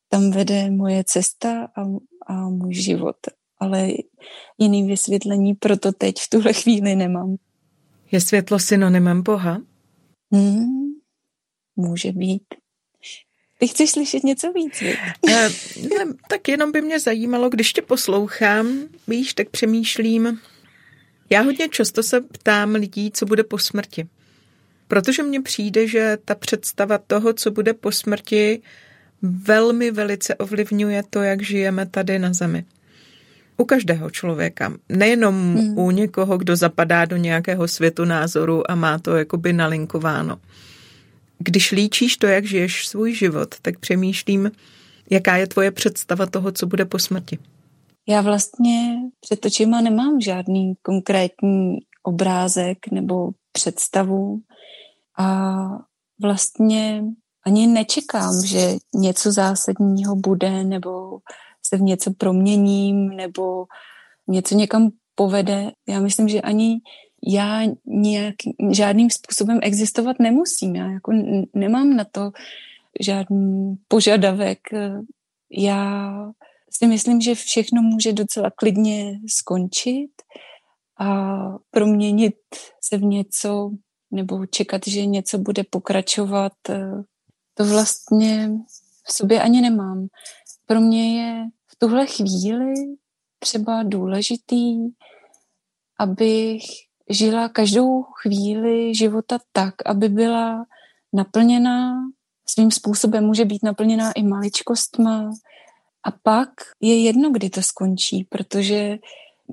Tam 0.10 0.32
vede 0.32 0.72
moje 0.72 1.04
cesta 1.04 1.68
a, 1.78 1.82
a 2.28 2.50
můj 2.50 2.74
život. 2.74 3.16
Ale 3.60 3.88
jiný 4.58 4.88
vysvětlení 4.88 5.54
proto 5.54 5.92
teď 5.92 6.16
v 6.20 6.30
tuhle 6.30 6.54
chvíli 6.54 6.96
nemám. 6.96 7.36
Je 8.12 8.22
světlo 8.22 8.60
synonymem 8.60 9.24
Boha? 9.24 9.62
Hmm, 10.32 10.94
může 11.76 12.12
být. 12.12 12.44
Ty 13.60 13.68
chceš 13.68 13.92
slyšet 13.92 14.24
něco 14.24 14.52
víc, 14.52 14.82
eh, 15.30 15.50
ne, 15.90 16.14
tak 16.30 16.48
jenom 16.48 16.72
by 16.72 16.82
mě 16.82 17.00
zajímalo, 17.00 17.50
když 17.50 17.74
tě 17.74 17.82
poslouchám, 17.82 18.68
víš, 19.08 19.34
tak 19.34 19.50
přemýšlím. 19.50 20.40
Já 21.30 21.42
hodně 21.42 21.70
často 21.70 22.04
se 22.04 22.22
ptám 22.22 22.76
lidí, 22.76 23.12
co 23.12 23.26
bude 23.26 23.44
po 23.44 23.58
smrti. 23.58 24.08
Protože 24.88 25.24
mně 25.24 25.42
přijde, 25.42 25.88
že 25.88 26.18
ta 26.26 26.36
představa 26.36 26.98
toho, 26.98 27.34
co 27.34 27.52
bude 27.52 27.74
po 27.74 27.92
smrti, 27.92 28.62
velmi 29.22 29.92
velice 29.92 30.36
ovlivňuje 30.36 31.04
to, 31.10 31.22
jak 31.22 31.42
žijeme 31.42 31.86
tady 31.86 32.20
na 32.20 32.34
Zemi. 32.34 32.66
U 33.58 33.66
každého 33.66 34.10
člověka. 34.10 34.74
Nejenom 34.90 35.56
hmm. 35.56 35.78
u 35.78 35.92
někoho, 35.92 36.38
kdo 36.38 36.56
zapadá 36.56 37.06
do 37.06 37.18
nějakého 37.18 37.68
světu 37.68 38.06
názoru 38.06 38.72
a 38.72 38.76
má 38.76 39.00
to 39.00 39.16
jakoby 39.16 39.54
nalinkováno. 39.54 40.40
Když 41.40 41.72
líčíš 41.72 42.18
to, 42.18 42.28
jak 42.28 42.46
žiješ 42.46 42.88
svůj 42.88 43.14
život, 43.14 43.56
tak 43.62 43.80
přemýšlím, 43.80 44.52
jaká 45.10 45.38
je 45.38 45.48
tvoje 45.48 45.72
představa 45.72 46.26
toho, 46.26 46.52
co 46.52 46.68
bude 46.68 46.86
po 46.86 47.00
smrti. 47.00 47.38
Já 48.08 48.22
vlastně 48.22 48.96
před 49.20 49.46
očima 49.46 49.82
nemám 49.82 50.22
žádný 50.22 50.74
konkrétní 50.82 51.78
obrázek 52.04 52.78
nebo 52.92 53.30
představu 53.52 54.40
a 55.20 55.60
vlastně 56.22 57.04
ani 57.46 57.68
nečekám, 57.68 58.46
že 58.46 58.76
něco 58.96 59.32
zásadního 59.32 60.16
bude 60.16 60.64
nebo 60.64 61.20
se 61.66 61.78
v 61.78 61.82
něco 61.82 62.14
proměním 62.14 63.08
nebo 63.08 63.66
něco 64.28 64.56
někam 64.56 64.90
povede. 65.16 65.72
Já 65.88 66.00
myslím, 66.00 66.28
že 66.28 66.42
ani 66.42 66.82
já 67.28 67.62
nějak, 67.86 68.36
žádným 68.72 69.10
způsobem 69.10 69.60
existovat 69.62 70.20
nemusím. 70.20 70.76
Já 70.76 70.92
jako 70.92 71.12
nemám 71.54 71.96
na 71.96 72.06
to 72.12 72.32
žádný 73.02 73.76
požadavek. 73.88 74.60
Já 75.52 76.14
si 76.78 76.88
myslím, 76.88 77.22
že 77.22 77.36
všechno 77.36 77.82
může 77.82 78.14
docela 78.14 78.52
klidně 78.56 79.20
skončit 79.28 80.12
a 81.00 81.36
proměnit 81.72 82.36
se 82.82 82.98
v 82.98 83.04
něco 83.04 83.72
nebo 84.12 84.46
čekat, 84.46 84.82
že 84.88 85.06
něco 85.06 85.38
bude 85.38 85.64
pokračovat, 85.64 86.54
to 87.54 87.66
vlastně 87.66 88.52
v 89.08 89.14
sobě 89.14 89.42
ani 89.42 89.62
nemám. 89.62 90.08
Pro 90.66 90.82
mě 90.82 91.22
je 91.22 91.46
v 91.68 91.76
tuhle 91.78 92.08
chvíli 92.08 92.74
třeba 93.40 93.84
důležitý, 93.84 94.76
abych 96.00 96.64
žila 97.10 97.50
každou 97.50 98.04
chvíli 98.04 98.96
života 98.96 99.40
tak, 99.52 99.76
aby 99.86 100.10
byla 100.10 100.66
naplněná 101.14 101.94
svým 102.48 102.72
způsobem, 102.72 103.26
může 103.26 103.46
být 103.46 103.64
naplněná 103.64 104.12
i 104.12 104.24
maličkostma. 104.24 105.32
A 106.06 106.12
pak 106.24 106.50
je 106.82 107.04
jedno, 107.04 107.32
kdy 107.32 107.50
to 107.50 107.62
skončí, 107.62 108.28
protože 108.30 108.98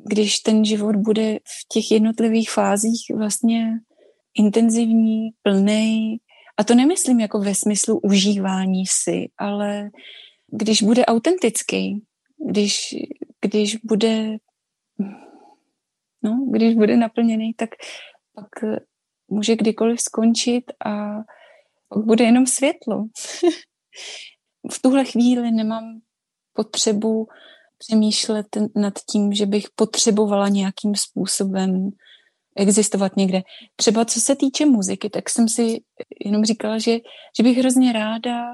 když 0.08 0.38
ten 0.38 0.64
život 0.64 0.96
bude 0.96 1.36
v 1.36 1.68
těch 1.72 1.90
jednotlivých 1.90 2.50
fázích 2.50 3.06
vlastně 3.16 3.72
intenzivní, 4.34 5.30
plný, 5.42 6.16
a 6.56 6.64
to 6.64 6.74
nemyslím 6.74 7.20
jako 7.20 7.38
ve 7.38 7.54
smyslu 7.54 8.00
užívání 8.00 8.86
si, 8.86 9.28
ale 9.38 9.90
když 10.46 10.82
bude 10.82 11.06
autentický, 11.06 12.02
když, 12.50 12.94
když 13.40 13.76
bude 13.76 14.36
no, 16.22 16.46
když 16.50 16.74
bude 16.74 16.96
naplněný, 16.96 17.54
tak 17.54 17.70
pak 18.34 18.48
může 19.28 19.56
kdykoliv 19.56 20.00
skončit 20.00 20.64
a 20.86 21.18
bude 21.96 22.24
jenom 22.24 22.46
světlo. 22.46 23.04
v 24.72 24.82
tuhle 24.82 25.04
chvíli 25.04 25.50
nemám 25.50 26.00
potřebu 26.60 27.26
přemýšlet 27.78 28.46
nad 28.76 28.94
tím, 29.12 29.32
že 29.32 29.46
bych 29.46 29.66
potřebovala 29.74 30.48
nějakým 30.48 30.94
způsobem 30.94 31.90
existovat 32.56 33.16
někde. 33.16 33.42
Třeba 33.76 34.04
co 34.04 34.20
se 34.20 34.36
týče 34.36 34.66
muziky, 34.66 35.10
tak 35.10 35.30
jsem 35.30 35.48
si 35.48 35.80
jenom 36.24 36.44
říkala, 36.44 36.78
že, 36.78 36.98
že 37.36 37.42
bych 37.42 37.58
hrozně 37.58 37.92
ráda 37.92 38.44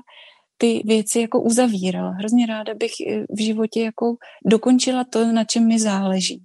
ty 0.58 0.82
věci 0.84 1.20
jako 1.20 1.42
uzavírala. 1.42 2.10
Hrozně 2.10 2.46
ráda 2.46 2.74
bych 2.74 2.92
v 3.30 3.42
životě 3.42 3.80
jako 3.80 4.16
dokončila 4.46 5.04
to, 5.04 5.32
na 5.32 5.44
čem 5.44 5.66
mi 5.66 5.78
záleží. 5.78 6.44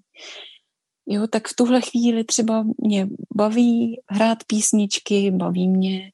Jo, 1.07 1.27
tak 1.27 1.47
v 1.47 1.55
tuhle 1.55 1.81
chvíli 1.81 2.23
třeba 2.23 2.63
mě 2.83 3.07
baví 3.35 4.01
hrát 4.09 4.37
písničky, 4.47 5.31
baví 5.31 5.67
mě 5.67 6.11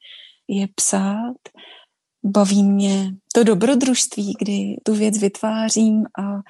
je 0.47 0.67
psát, 0.75 1.37
baví 2.23 2.63
mě 2.63 3.13
to 3.33 3.43
dobrodružství, 3.43 4.33
kdy 4.39 4.75
tu 4.83 4.93
věc 4.93 5.17
vytvářím 5.17 6.05
a 6.19 6.41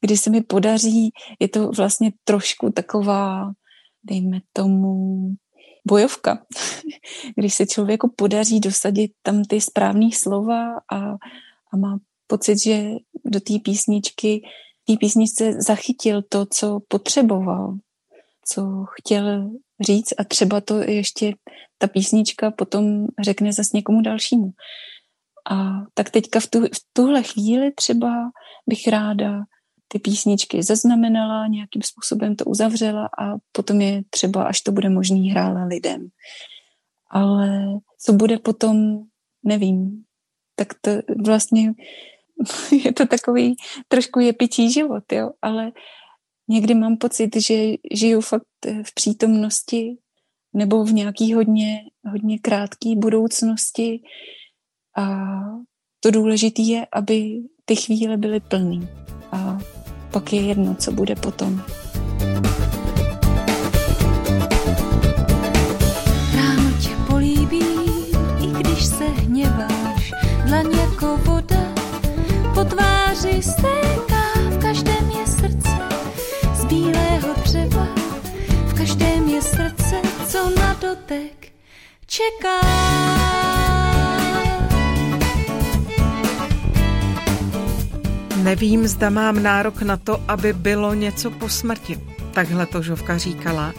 kdy 0.00 0.16
se 0.16 0.30
mi 0.30 0.40
podaří, 0.40 1.10
je 1.40 1.48
to 1.48 1.68
vlastně 1.68 2.12
trošku 2.24 2.70
taková, 2.70 3.52
dejme 4.04 4.40
tomu, 4.52 5.34
bojovka. 5.84 6.46
Když 7.36 7.54
se 7.54 7.66
člověku 7.66 8.12
podaří 8.16 8.60
dosadit 8.60 9.12
tam 9.22 9.44
ty 9.44 9.60
správné 9.60 10.08
slova 10.12 10.74
a, 10.92 10.98
a 11.72 11.76
má 11.76 11.98
pocit, 12.26 12.62
že 12.62 12.90
do 13.24 13.40
té 13.40 13.58
písničky 13.64 14.42
té 14.86 14.96
písničce 14.96 15.52
zachytil 15.52 16.22
to, 16.22 16.46
co 16.46 16.80
potřeboval, 16.88 17.76
co 18.44 18.84
chtěl 18.98 19.50
říct 19.80 20.12
a 20.18 20.24
třeba 20.24 20.60
to 20.60 20.78
ještě 20.78 21.34
ta 21.78 21.86
písnička 21.86 22.50
potom 22.50 23.06
řekne 23.20 23.52
zase 23.52 23.70
někomu 23.74 24.00
dalšímu. 24.00 24.50
A 25.50 25.70
tak 25.94 26.10
teďka 26.10 26.40
v, 26.40 26.46
tu, 26.46 26.60
v 26.60 26.80
tuhle 26.92 27.22
chvíli 27.22 27.72
třeba 27.72 28.30
bych 28.66 28.88
ráda 28.88 29.40
ty 29.88 29.98
písničky 29.98 30.62
zaznamenala, 30.62 31.46
nějakým 31.46 31.82
způsobem 31.82 32.36
to 32.36 32.44
uzavřela 32.44 33.06
a 33.06 33.36
potom 33.52 33.80
je 33.80 34.02
třeba, 34.10 34.44
až 34.44 34.60
to 34.60 34.72
bude 34.72 34.88
možný, 34.88 35.30
hrála 35.30 35.64
lidem. 35.64 36.08
Ale 37.10 37.64
co 38.04 38.12
bude 38.12 38.38
potom, 38.38 38.98
nevím. 39.44 40.04
Tak 40.56 40.68
to 40.80 40.90
vlastně 41.24 41.72
je 42.84 42.92
to 42.92 43.06
takový 43.06 43.56
trošku 43.88 44.20
jepičí 44.20 44.72
život, 44.72 45.12
jo, 45.12 45.30
ale 45.42 45.72
někdy 46.48 46.74
mám 46.74 46.96
pocit, 46.96 47.36
že 47.36 47.54
žiju 47.94 48.20
fakt 48.20 48.46
v 48.82 48.94
přítomnosti 48.94 49.98
nebo 50.54 50.84
v 50.84 50.92
nějaký 50.92 51.34
hodně, 51.34 51.80
hodně 52.10 52.38
krátký 52.38 52.96
budoucnosti 52.96 54.02
a 54.96 55.06
to 56.00 56.10
důležité 56.10 56.62
je, 56.62 56.86
aby 56.92 57.42
ty 57.64 57.76
chvíle 57.76 58.16
byly 58.16 58.40
plný 58.40 58.88
a 59.32 59.58
pak 60.10 60.32
je 60.32 60.40
jedno, 60.40 60.74
co 60.74 60.92
bude 60.92 61.16
potom. 61.16 61.62
Ráno 66.36 66.70
tě 66.82 66.90
políbí, 67.10 67.64
i 68.40 68.46
když 68.46 68.84
se 68.84 69.04
hněváš, 69.04 70.12
dlaň 70.46 70.66
jako 70.72 71.16
voda, 71.16 71.74
po 72.54 72.64
tváři 72.64 73.42
stéká, 73.42 74.32
v 74.50 74.58
každém 74.58 75.10
je 75.10 75.26
srdce 75.26 75.78
z 76.54 76.64
bílého 76.64 77.34
dřeva, 77.44 77.88
v 78.66 78.74
každém 78.74 79.28
je 79.28 79.42
srdce, 79.42 79.96
co 80.28 80.50
na 80.50 80.74
dotek 80.74 81.52
čeká. 82.06 83.41
Nevím, 88.42 88.86
zda 88.88 89.10
mám 89.10 89.42
nárok 89.42 89.82
na 89.82 89.96
to, 89.96 90.20
aby 90.28 90.52
bylo 90.52 90.94
něco 90.94 91.30
po 91.30 91.48
smrti. 91.48 92.00
Takhle 92.34 92.66
to 92.66 92.82
Žovka 92.82 93.18
říkala. 93.18 93.74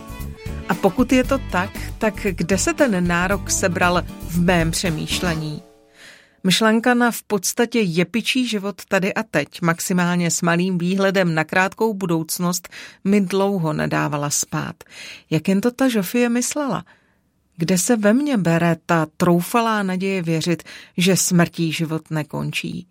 A 0.69 0.73
pokud 0.73 1.12
je 1.12 1.23
to 1.23 1.38
tak, 1.52 1.69
tak 1.97 2.13
kde 2.32 2.58
se 2.58 2.73
ten 2.73 3.08
nárok 3.08 3.52
sebral 3.52 4.04
v 4.30 4.41
mém 4.41 4.71
přemýšlení? 4.71 5.62
Myšlenka 6.43 6.93
na 6.93 7.12
v 7.12 7.23
podstatě 7.23 7.80
jepičí 7.80 8.47
život 8.47 8.82
tady 8.88 9.13
a 9.13 9.23
teď, 9.23 9.62
maximálně 9.62 10.32
s 10.32 10.41
malým 10.41 10.78
výhledem 10.78 11.36
na 11.36 11.43
krátkou 11.43 11.93
budoucnost, 11.93 12.69
mi 13.04 13.21
dlouho 13.21 13.73
nedávala 13.73 14.30
spát. 14.30 14.76
Jak 15.30 15.47
jen 15.47 15.62
to 15.62 15.71
ta 15.71 15.89
Žofie 15.89 16.30
myslela? 16.30 16.86
Kde 17.58 17.78
se 17.78 17.95
ve 17.95 18.13
mně 18.13 18.38
bere 18.38 18.76
ta 18.86 19.08
troufalá 19.17 19.84
naděje 19.84 20.21
věřit, 20.21 20.63
že 20.97 21.17
smrtí 21.17 21.71
život 21.71 22.12
nekončí? 22.12 22.88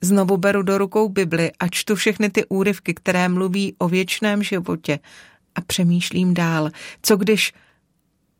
Znovu 0.00 0.36
beru 0.36 0.62
do 0.62 0.78
rukou 0.78 1.08
Bibli 1.08 1.52
a 1.60 1.68
čtu 1.68 1.94
všechny 1.94 2.30
ty 2.30 2.44
úryvky, 2.44 2.94
které 2.94 3.28
mluví 3.28 3.74
o 3.78 3.88
věčném 3.88 4.42
životě 4.42 4.98
a 5.54 5.60
přemýšlím 5.60 6.34
dál. 6.34 6.70
Co 7.02 7.16
když... 7.16 7.52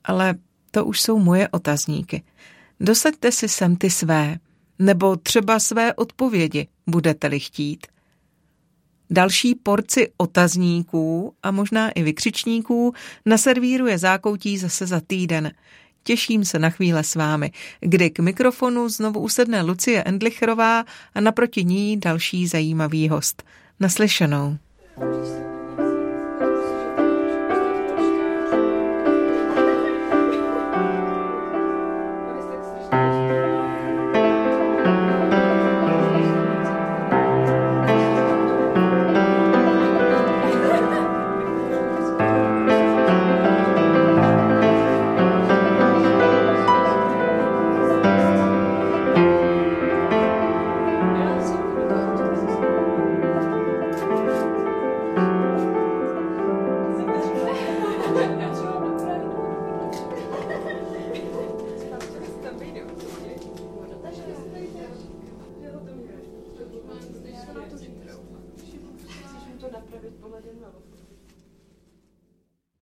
Ale 0.04 0.34
to 0.70 0.84
už 0.84 1.00
jsou 1.00 1.18
moje 1.18 1.48
otazníky. 1.48 2.22
Dosaďte 2.80 3.32
si 3.32 3.48
sem 3.48 3.76
ty 3.76 3.90
své, 3.90 4.38
nebo 4.78 5.16
třeba 5.16 5.58
své 5.58 5.94
odpovědi, 5.94 6.68
budete-li 6.86 7.40
chtít. 7.40 7.86
Další 9.10 9.54
porci 9.54 10.12
otazníků 10.16 11.34
a 11.42 11.50
možná 11.50 11.90
i 11.90 12.02
vykřičníků 12.02 12.94
naservíruje 13.26 13.98
zákoutí 13.98 14.58
zase 14.58 14.86
za 14.86 15.00
týden. 15.06 15.52
Těším 16.06 16.44
se 16.44 16.58
na 16.58 16.70
chvíle 16.70 17.04
s 17.04 17.14
vámi, 17.14 17.50
kdy 17.80 18.10
k 18.10 18.18
mikrofonu 18.18 18.88
znovu 18.88 19.20
usedne 19.20 19.62
Lucie 19.62 20.02
Endlicherová 20.02 20.84
a 21.14 21.20
naproti 21.20 21.64
ní 21.64 21.96
další 21.96 22.46
zajímavý 22.46 23.08
host. 23.08 23.42
Naslyšenou. 23.80 24.56